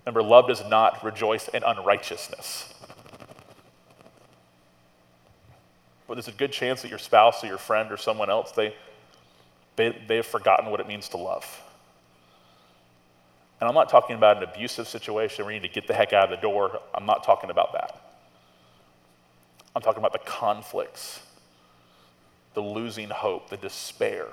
Remember, 0.05 0.23
love 0.23 0.49
does 0.49 0.63
not 0.69 1.03
rejoice 1.05 1.49
in 1.49 1.63
unrighteousness. 1.63 2.75
But 6.07 6.15
there's 6.15 6.29
a 6.29 6.33
good 6.33 6.53
chance 6.53 6.83
that 6.83 6.89
your 6.89 6.99
spouse 6.99 7.43
or 7.43 7.47
your 7.47 7.59
friend 7.59 7.91
or 7.91 7.97
someone 7.97 8.31
else, 8.31 8.53
they, 8.53 8.75
they, 9.77 9.97
they 10.07 10.17
have 10.17 10.27
forgotten 10.27 10.71
what 10.71 10.81
it 10.81 10.87
means 10.87 11.09
to 11.11 11.17
love. 11.17 11.63
And 13.61 13.69
I'm 13.69 13.75
not 13.75 13.89
talking 13.89 14.17
about 14.17 14.37
an 14.39 14.43
abusive 14.43 14.87
situation 14.89 15.45
where 15.45 15.55
you 15.55 15.61
need 15.61 15.67
to 15.69 15.73
get 15.73 15.87
the 15.87 15.95
heck 15.95 16.13
out 16.13 16.25
of 16.25 16.31
the 16.31 16.43
door. 16.43 16.81
I'm 16.95 17.07
not 17.07 17.25
talking 17.25 17.51
about 17.51 17.73
that. 17.73 18.01
I'm 19.75 19.83
talking 19.83 19.99
about 19.99 20.13
the 20.13 20.19
conflicts, 20.19 21.21
the 22.53 22.61
losing 22.61 23.09
hope, 23.09 23.51
the 23.51 23.57
despair. 23.57 24.27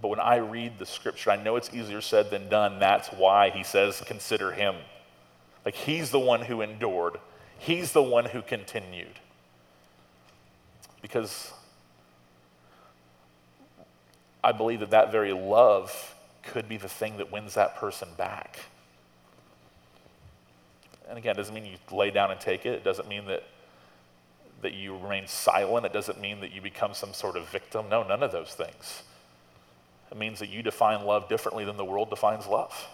But 0.00 0.08
when 0.08 0.20
I 0.20 0.36
read 0.36 0.78
the 0.78 0.86
scripture, 0.86 1.30
I 1.30 1.42
know 1.42 1.56
it's 1.56 1.72
easier 1.72 2.00
said 2.00 2.30
than 2.30 2.48
done. 2.48 2.78
That's 2.78 3.08
why 3.08 3.50
he 3.50 3.64
says, 3.64 4.02
consider 4.06 4.52
him. 4.52 4.74
Like 5.64 5.74
he's 5.74 6.10
the 6.10 6.20
one 6.20 6.42
who 6.42 6.60
endured, 6.60 7.18
he's 7.58 7.92
the 7.92 8.02
one 8.02 8.26
who 8.26 8.42
continued. 8.42 9.18
Because 11.06 11.52
I 14.42 14.50
believe 14.50 14.80
that 14.80 14.90
that 14.90 15.12
very 15.12 15.32
love 15.32 16.16
could 16.42 16.68
be 16.68 16.78
the 16.78 16.88
thing 16.88 17.18
that 17.18 17.30
wins 17.30 17.54
that 17.54 17.76
person 17.76 18.08
back. 18.18 18.58
And 21.08 21.16
again, 21.16 21.30
it 21.30 21.36
doesn't 21.36 21.54
mean 21.54 21.64
you 21.64 21.96
lay 21.96 22.10
down 22.10 22.32
and 22.32 22.40
take 22.40 22.66
it. 22.66 22.72
It 22.72 22.82
doesn't 22.82 23.06
mean 23.06 23.26
that, 23.26 23.44
that 24.62 24.74
you 24.74 24.98
remain 24.98 25.28
silent. 25.28 25.86
It 25.86 25.92
doesn't 25.92 26.20
mean 26.20 26.40
that 26.40 26.50
you 26.50 26.60
become 26.60 26.92
some 26.92 27.12
sort 27.12 27.36
of 27.36 27.48
victim. 27.50 27.88
No, 27.88 28.02
none 28.02 28.24
of 28.24 28.32
those 28.32 28.50
things. 28.50 29.04
It 30.10 30.18
means 30.18 30.40
that 30.40 30.48
you 30.48 30.60
define 30.60 31.04
love 31.04 31.28
differently 31.28 31.64
than 31.64 31.76
the 31.76 31.84
world 31.84 32.10
defines 32.10 32.48
love. 32.48 32.88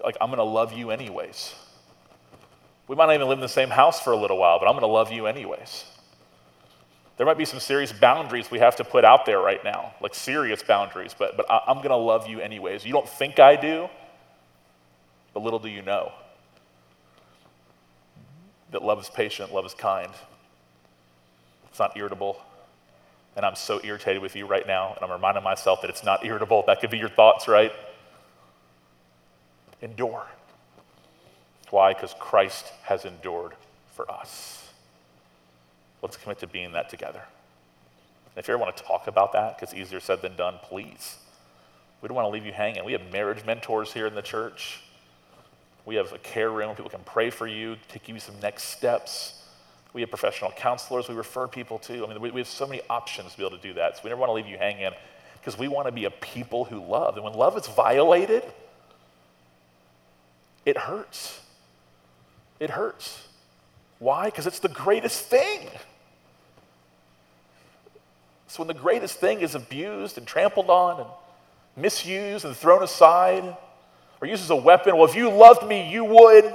Like, 0.00 0.16
I'm 0.20 0.28
going 0.28 0.38
to 0.38 0.44
love 0.44 0.72
you 0.72 0.92
anyways. 0.92 1.56
We 2.86 2.94
might 2.94 3.06
not 3.06 3.14
even 3.16 3.26
live 3.26 3.38
in 3.38 3.42
the 3.42 3.48
same 3.48 3.70
house 3.70 4.00
for 4.00 4.12
a 4.12 4.16
little 4.16 4.38
while, 4.38 4.60
but 4.60 4.66
I'm 4.66 4.74
going 4.74 4.82
to 4.82 4.86
love 4.86 5.10
you 5.10 5.26
anyways. 5.26 5.86
There 7.16 7.26
might 7.26 7.38
be 7.38 7.44
some 7.44 7.60
serious 7.60 7.92
boundaries 7.92 8.50
we 8.50 8.58
have 8.58 8.76
to 8.76 8.84
put 8.84 9.04
out 9.04 9.24
there 9.24 9.38
right 9.38 9.62
now, 9.62 9.94
like 10.00 10.14
serious 10.14 10.62
boundaries, 10.62 11.14
but, 11.16 11.36
but 11.36 11.46
I'm 11.48 11.76
going 11.76 11.90
to 11.90 11.96
love 11.96 12.26
you 12.26 12.40
anyways. 12.40 12.84
You 12.84 12.92
don't 12.92 13.08
think 13.08 13.38
I 13.38 13.54
do, 13.54 13.88
but 15.32 15.42
little 15.42 15.60
do 15.60 15.68
you 15.68 15.82
know 15.82 16.12
that 18.72 18.82
love 18.82 19.00
is 19.00 19.08
patient, 19.08 19.54
love 19.54 19.64
is 19.64 19.74
kind. 19.74 20.10
It's 21.68 21.78
not 21.78 21.96
irritable, 21.96 22.40
and 23.36 23.46
I'm 23.46 23.54
so 23.54 23.80
irritated 23.84 24.20
with 24.20 24.34
you 24.34 24.46
right 24.46 24.66
now, 24.66 24.94
and 24.94 25.04
I'm 25.04 25.12
reminding 25.12 25.44
myself 25.44 25.82
that 25.82 25.90
it's 25.90 26.02
not 26.02 26.24
irritable. 26.24 26.64
That 26.66 26.80
could 26.80 26.90
be 26.90 26.98
your 26.98 27.08
thoughts, 27.08 27.46
right? 27.46 27.72
Endure. 29.80 30.26
Why? 31.70 31.94
Because 31.94 32.14
Christ 32.18 32.72
has 32.82 33.04
endured 33.04 33.52
for 33.92 34.10
us. 34.10 34.63
Let's 36.04 36.18
commit 36.18 36.38
to 36.40 36.46
being 36.46 36.72
that 36.72 36.90
together. 36.90 37.22
And 37.22 38.36
if 38.42 38.46
you 38.46 38.52
ever 38.52 38.62
want 38.62 38.76
to 38.76 38.82
talk 38.82 39.06
about 39.06 39.32
that, 39.32 39.56
because 39.56 39.72
it's 39.72 39.80
easier 39.80 40.00
said 40.00 40.20
than 40.20 40.36
done, 40.36 40.56
please. 40.62 41.16
We 42.02 42.08
don't 42.08 42.14
want 42.14 42.26
to 42.26 42.30
leave 42.30 42.44
you 42.44 42.52
hanging. 42.52 42.84
We 42.84 42.92
have 42.92 43.10
marriage 43.10 43.42
mentors 43.46 43.90
here 43.90 44.06
in 44.06 44.14
the 44.14 44.20
church. 44.20 44.80
We 45.86 45.94
have 45.94 46.12
a 46.12 46.18
care 46.18 46.50
room. 46.50 46.68
Where 46.68 46.76
people 46.76 46.90
can 46.90 47.04
pray 47.06 47.30
for 47.30 47.46
you, 47.46 47.76
give 47.90 48.14
you 48.14 48.20
some 48.20 48.38
next 48.42 48.64
steps. 48.64 49.40
We 49.94 50.02
have 50.02 50.10
professional 50.10 50.50
counselors 50.50 51.08
we 51.08 51.14
refer 51.14 51.48
people 51.48 51.78
to. 51.78 52.04
I 52.04 52.08
mean, 52.08 52.20
we, 52.20 52.30
we 52.32 52.40
have 52.40 52.48
so 52.48 52.66
many 52.66 52.82
options 52.90 53.32
to 53.32 53.38
be 53.38 53.46
able 53.46 53.56
to 53.56 53.62
do 53.62 53.72
that. 53.72 53.96
So 53.96 54.02
we 54.04 54.10
never 54.10 54.20
want 54.20 54.28
to 54.28 54.34
leave 54.34 54.46
you 54.46 54.58
hanging 54.58 54.90
because 55.40 55.58
we 55.58 55.68
want 55.68 55.86
to 55.86 55.92
be 55.92 56.04
a 56.04 56.10
people 56.10 56.66
who 56.66 56.84
love. 56.84 57.14
And 57.14 57.24
when 57.24 57.32
love 57.32 57.56
is 57.56 57.66
violated, 57.66 58.42
it 60.66 60.76
hurts. 60.76 61.40
It 62.60 62.68
hurts. 62.68 63.26
Why? 64.00 64.26
Because 64.26 64.46
it's 64.46 64.58
the 64.58 64.68
greatest 64.68 65.22
thing. 65.30 65.70
So 68.54 68.62
when 68.62 68.68
the 68.68 68.80
greatest 68.80 69.18
thing 69.18 69.40
is 69.40 69.56
abused 69.56 70.16
and 70.16 70.24
trampled 70.24 70.70
on 70.70 71.00
and 71.00 71.08
misused 71.74 72.44
and 72.44 72.54
thrown 72.54 72.84
aside 72.84 73.56
or 74.20 74.28
used 74.28 74.44
as 74.44 74.50
a 74.50 74.54
weapon, 74.54 74.94
well, 74.94 75.06
if 75.06 75.16
you 75.16 75.28
loved 75.28 75.66
me, 75.66 75.90
you 75.90 76.04
would. 76.04 76.54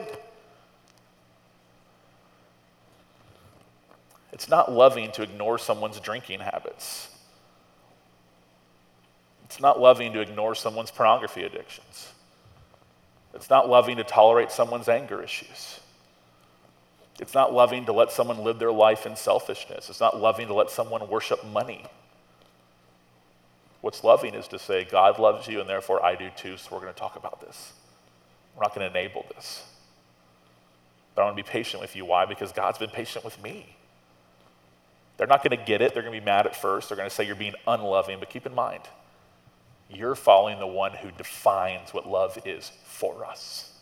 It's 4.31 4.47
not 4.47 4.71
loving 4.71 5.11
to 5.11 5.23
ignore 5.23 5.57
someone's 5.57 5.99
drinking 5.99 6.39
habits. 6.39 7.09
It's 9.43 9.59
not 9.59 9.77
loving 9.77 10.13
to 10.13 10.21
ignore 10.21 10.55
someone's 10.55 10.91
pornography 10.91 11.43
addictions. 11.43 12.13
It's 13.33 13.49
not 13.49 13.67
loving 13.67 13.97
to 13.97 14.05
tolerate 14.05 14.51
someone's 14.51 14.87
anger 14.87 15.21
issues. 15.21 15.78
It's 17.19 17.33
not 17.33 17.53
loving 17.53 17.85
to 17.85 17.91
let 17.91 18.11
someone 18.11 18.39
live 18.39 18.59
their 18.59 18.71
life 18.71 19.05
in 19.05 19.15
selfishness. 19.15 19.89
It's 19.89 19.99
not 19.99 20.19
loving 20.19 20.47
to 20.47 20.53
let 20.53 20.69
someone 20.69 21.07
worship 21.09 21.45
money. 21.45 21.85
What's 23.81 24.03
loving 24.03 24.33
is 24.33 24.47
to 24.49 24.59
say, 24.59 24.85
God 24.85 25.19
loves 25.19 25.47
you, 25.47 25.59
and 25.59 25.69
therefore 25.69 26.03
I 26.03 26.15
do 26.15 26.29
too, 26.35 26.57
so 26.57 26.69
we're 26.71 26.81
going 26.81 26.93
to 26.93 26.99
talk 26.99 27.15
about 27.15 27.41
this. 27.41 27.73
We're 28.55 28.63
not 28.63 28.75
going 28.75 28.89
to 28.89 28.99
enable 28.99 29.25
this. 29.35 29.63
But 31.15 31.21
I 31.21 31.25
want 31.25 31.37
to 31.37 31.43
be 31.43 31.49
patient 31.49 31.81
with 31.81 31.95
you. 31.95 32.05
Why? 32.05 32.25
Because 32.25 32.51
God's 32.51 32.77
been 32.77 32.89
patient 32.89 33.25
with 33.25 33.41
me. 33.41 33.75
They're 35.17 35.27
not 35.27 35.43
going 35.43 35.57
to 35.57 35.65
get 35.65 35.81
it. 35.81 35.93
They're 35.93 36.03
going 36.03 36.13
to 36.13 36.19
be 36.19 36.25
mad 36.25 36.45
at 36.45 36.55
first. 36.55 36.89
They're 36.89 36.95
going 36.95 37.09
to 37.09 37.13
say 37.13 37.25
you're 37.25 37.35
being 37.35 37.55
unloving. 37.67 38.19
But 38.19 38.29
keep 38.29 38.45
in 38.45 38.55
mind, 38.55 38.83
you're 39.89 40.15
following 40.15 40.59
the 40.59 40.67
one 40.67 40.93
who 40.93 41.11
defines 41.11 41.93
what 41.93 42.07
love 42.07 42.37
is 42.45 42.71
for 42.85 43.25
us. 43.25 43.73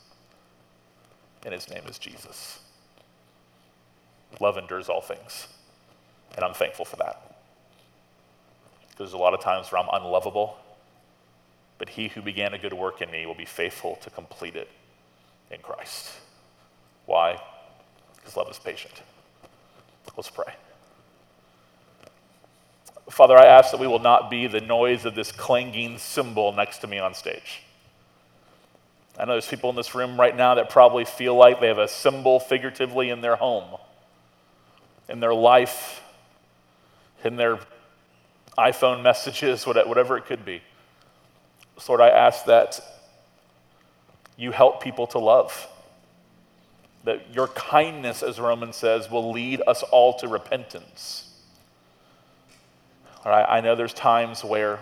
And 1.45 1.53
his 1.53 1.69
name 1.69 1.83
is 1.87 1.99
Jesus. 1.99 2.59
Love 4.39 4.57
endures 4.57 4.89
all 4.89 5.01
things. 5.01 5.47
And 6.35 6.45
I'm 6.45 6.53
thankful 6.53 6.85
for 6.85 6.97
that. 6.97 7.35
Because 8.89 9.11
there's 9.11 9.13
a 9.13 9.17
lot 9.17 9.33
of 9.33 9.41
times 9.41 9.71
where 9.71 9.81
I'm 9.81 9.89
unlovable, 9.91 10.57
but 11.77 11.89
he 11.89 12.07
who 12.07 12.21
began 12.21 12.53
a 12.53 12.57
good 12.57 12.73
work 12.73 13.01
in 13.01 13.11
me 13.11 13.25
will 13.25 13.35
be 13.35 13.45
faithful 13.45 13.97
to 13.97 14.09
complete 14.09 14.55
it 14.55 14.69
in 15.51 15.59
Christ. 15.59 16.11
Why? 17.05 17.39
Because 18.15 18.35
love 18.35 18.49
is 18.49 18.59
patient. 18.59 19.01
Let's 20.15 20.29
pray. 20.29 20.53
Father, 23.09 23.37
I 23.37 23.45
ask 23.45 23.71
that 23.71 23.79
we 23.79 23.87
will 23.87 23.99
not 23.99 24.29
be 24.29 24.47
the 24.47 24.59
noise 24.59 25.05
of 25.05 25.15
this 25.15 25.31
clanging 25.31 25.97
cymbal 25.97 26.51
next 26.51 26.79
to 26.79 26.87
me 26.87 26.99
on 26.99 27.13
stage. 27.13 27.61
I 29.17 29.25
know 29.25 29.33
there's 29.33 29.47
people 29.47 29.69
in 29.69 29.75
this 29.75 29.95
room 29.95 30.19
right 30.19 30.35
now 30.35 30.55
that 30.55 30.69
probably 30.69 31.05
feel 31.05 31.35
like 31.35 31.59
they 31.59 31.67
have 31.67 31.77
a 31.77 31.87
cymbal 31.87 32.39
figuratively 32.39 33.09
in 33.09 33.21
their 33.21 33.35
home, 33.35 33.79
in 35.09 35.19
their 35.19 35.33
life, 35.33 36.01
in 37.23 37.35
their 37.35 37.59
iPhone 38.57 39.03
messages, 39.03 39.65
whatever 39.65 40.17
it 40.17 40.25
could 40.25 40.43
be. 40.43 40.61
Lord, 41.87 42.01
I 42.01 42.09
ask 42.09 42.45
that 42.45 42.79
you 44.35 44.51
help 44.51 44.81
people 44.81 45.07
to 45.07 45.19
love. 45.19 45.67
That 47.03 47.33
your 47.33 47.47
kindness, 47.49 48.23
as 48.23 48.39
Romans 48.39 48.75
says, 48.75 49.09
will 49.09 49.31
lead 49.31 49.61
us 49.67 49.83
all 49.83 50.13
to 50.15 50.27
repentance. 50.27 51.29
All 53.23 53.31
right, 53.31 53.45
I 53.47 53.61
know 53.61 53.75
there's 53.75 53.93
times 53.93 54.43
where 54.43 54.79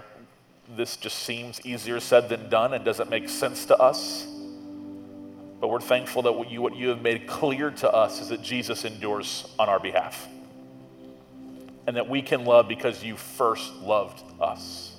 this 0.75 0.97
just 0.97 1.19
seems 1.19 1.63
easier 1.65 1.99
said 1.99 2.29
than 2.29 2.49
done 2.49 2.73
and 2.73 2.83
doesn't 2.83 3.09
make 3.09 3.29
sense 3.29 3.65
to 3.65 3.77
us. 3.77 4.27
But 5.59 5.69
we're 5.69 5.79
thankful 5.79 6.23
that 6.23 6.33
what 6.33 6.51
you, 6.51 6.61
what 6.61 6.75
you 6.75 6.89
have 6.89 7.01
made 7.01 7.27
clear 7.27 7.71
to 7.71 7.91
us 7.91 8.21
is 8.21 8.29
that 8.29 8.41
Jesus 8.41 8.85
endures 8.85 9.51
on 9.57 9.69
our 9.69 9.79
behalf. 9.79 10.27
And 11.87 11.97
that 11.97 12.09
we 12.09 12.21
can 12.21 12.45
love 12.45 12.67
because 12.67 13.03
you 13.03 13.15
first 13.15 13.73
loved 13.81 14.21
us. 14.41 14.95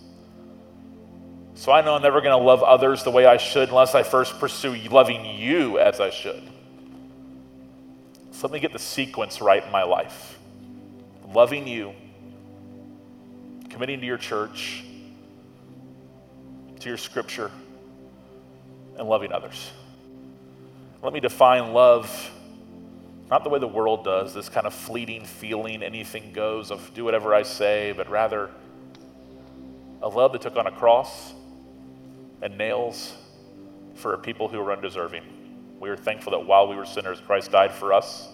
So 1.55 1.73
I 1.73 1.81
know 1.81 1.95
I'm 1.95 2.03
never 2.03 2.21
going 2.21 2.39
to 2.39 2.45
love 2.45 2.63
others 2.63 3.03
the 3.03 3.11
way 3.11 3.27
I 3.27 3.39
should 3.39 3.71
unless 3.71 3.95
I 3.95 4.03
first 4.03 4.39
pursue 4.39 4.75
loving 4.89 5.25
you 5.25 5.79
as 5.79 6.01
I 6.01 6.11
should. 6.11 6.43
So 8.31 8.47
let 8.47 8.53
me 8.53 8.61
get 8.61 8.73
the 8.73 8.79
sequence 8.79 9.41
right 9.41 9.65
in 9.65 9.73
my 9.73 9.83
life 9.83 10.39
loving 11.33 11.67
you 11.67 11.93
committing 13.77 14.01
to 14.01 14.07
your 14.07 14.17
church, 14.17 14.85
to 16.81 16.89
your 16.89 16.97
scripture, 16.97 17.51
and 18.97 19.07
loving 19.07 19.33
others. 19.33 19.71
Let 21.07 21.13
me 21.13 21.21
define 21.21 21.73
love 21.73 22.33
not 23.31 23.45
the 23.45 23.49
way 23.49 23.61
the 23.61 23.69
world 23.69 24.03
does, 24.03 24.35
this 24.35 24.49
kind 24.49 24.67
of 24.67 24.75
fleeting 24.75 25.25
feeling, 25.25 25.85
anything 25.85 26.33
goes 26.33 26.73
of 26.73 26.93
do 26.95 27.05
whatever 27.05 27.33
I 27.33 27.45
say, 27.45 27.93
but 27.97 28.11
rather 28.11 28.51
a 30.03 30.09
love 30.09 30.33
that 30.33 30.43
took 30.43 30.57
on 30.57 30.67
a 30.67 30.73
cross 30.73 31.33
and 32.43 32.59
nails 32.59 33.15
for 33.95 34.19
people 34.19 34.49
who 34.49 34.59
are 34.59 34.73
undeserving. 34.73 35.23
We 35.79 35.91
are 35.91 35.97
thankful 35.97 36.33
that 36.33 36.45
while 36.45 36.67
we 36.67 36.75
were 36.75 36.85
sinners, 36.85 37.21
Christ 37.25 37.53
died 37.53 37.71
for 37.71 37.93
us. 37.93 38.27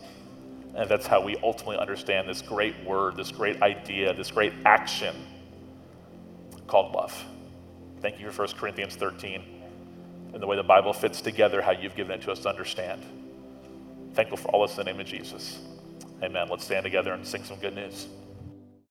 And 0.75 0.89
that's 0.89 1.07
how 1.07 1.21
we 1.21 1.37
ultimately 1.43 1.77
understand 1.77 2.27
this 2.27 2.41
great 2.41 2.83
word, 2.87 3.17
this 3.17 3.31
great 3.31 3.61
idea, 3.61 4.15
this 4.15 4.31
great 4.31 4.55
action 4.65 5.15
called 6.67 6.95
love. 6.95 7.23
Thank 8.01 8.19
you 8.19 8.31
for 8.31 8.47
1 8.47 8.55
Corinthians 8.57 8.97
13 8.97 9.52
and 10.33 10.43
the 10.43 10.47
way 10.47 10.57
the 10.57 10.63
Bible 10.63 10.93
fits 10.93 11.21
together, 11.21 11.61
how 11.61 11.73
you've 11.73 11.95
given 11.95 12.13
it 12.13 12.23
to 12.23 12.33
us 12.33 12.41
to 12.41 12.49
understand. 12.49 13.03
Thankful 14.15 14.37
for 14.37 14.49
all 14.49 14.67
this 14.67 14.77
in 14.79 14.85
the 14.85 14.93
name 14.93 15.01
of 15.01 15.07
Jesus. 15.07 15.59
Amen. 16.23 16.49
Let's 16.49 16.65
stand 16.65 16.85
together 16.85 17.13
and 17.13 17.27
sing 17.27 17.45
some 17.45 17.59
good 17.59 17.75
news. 17.75 18.07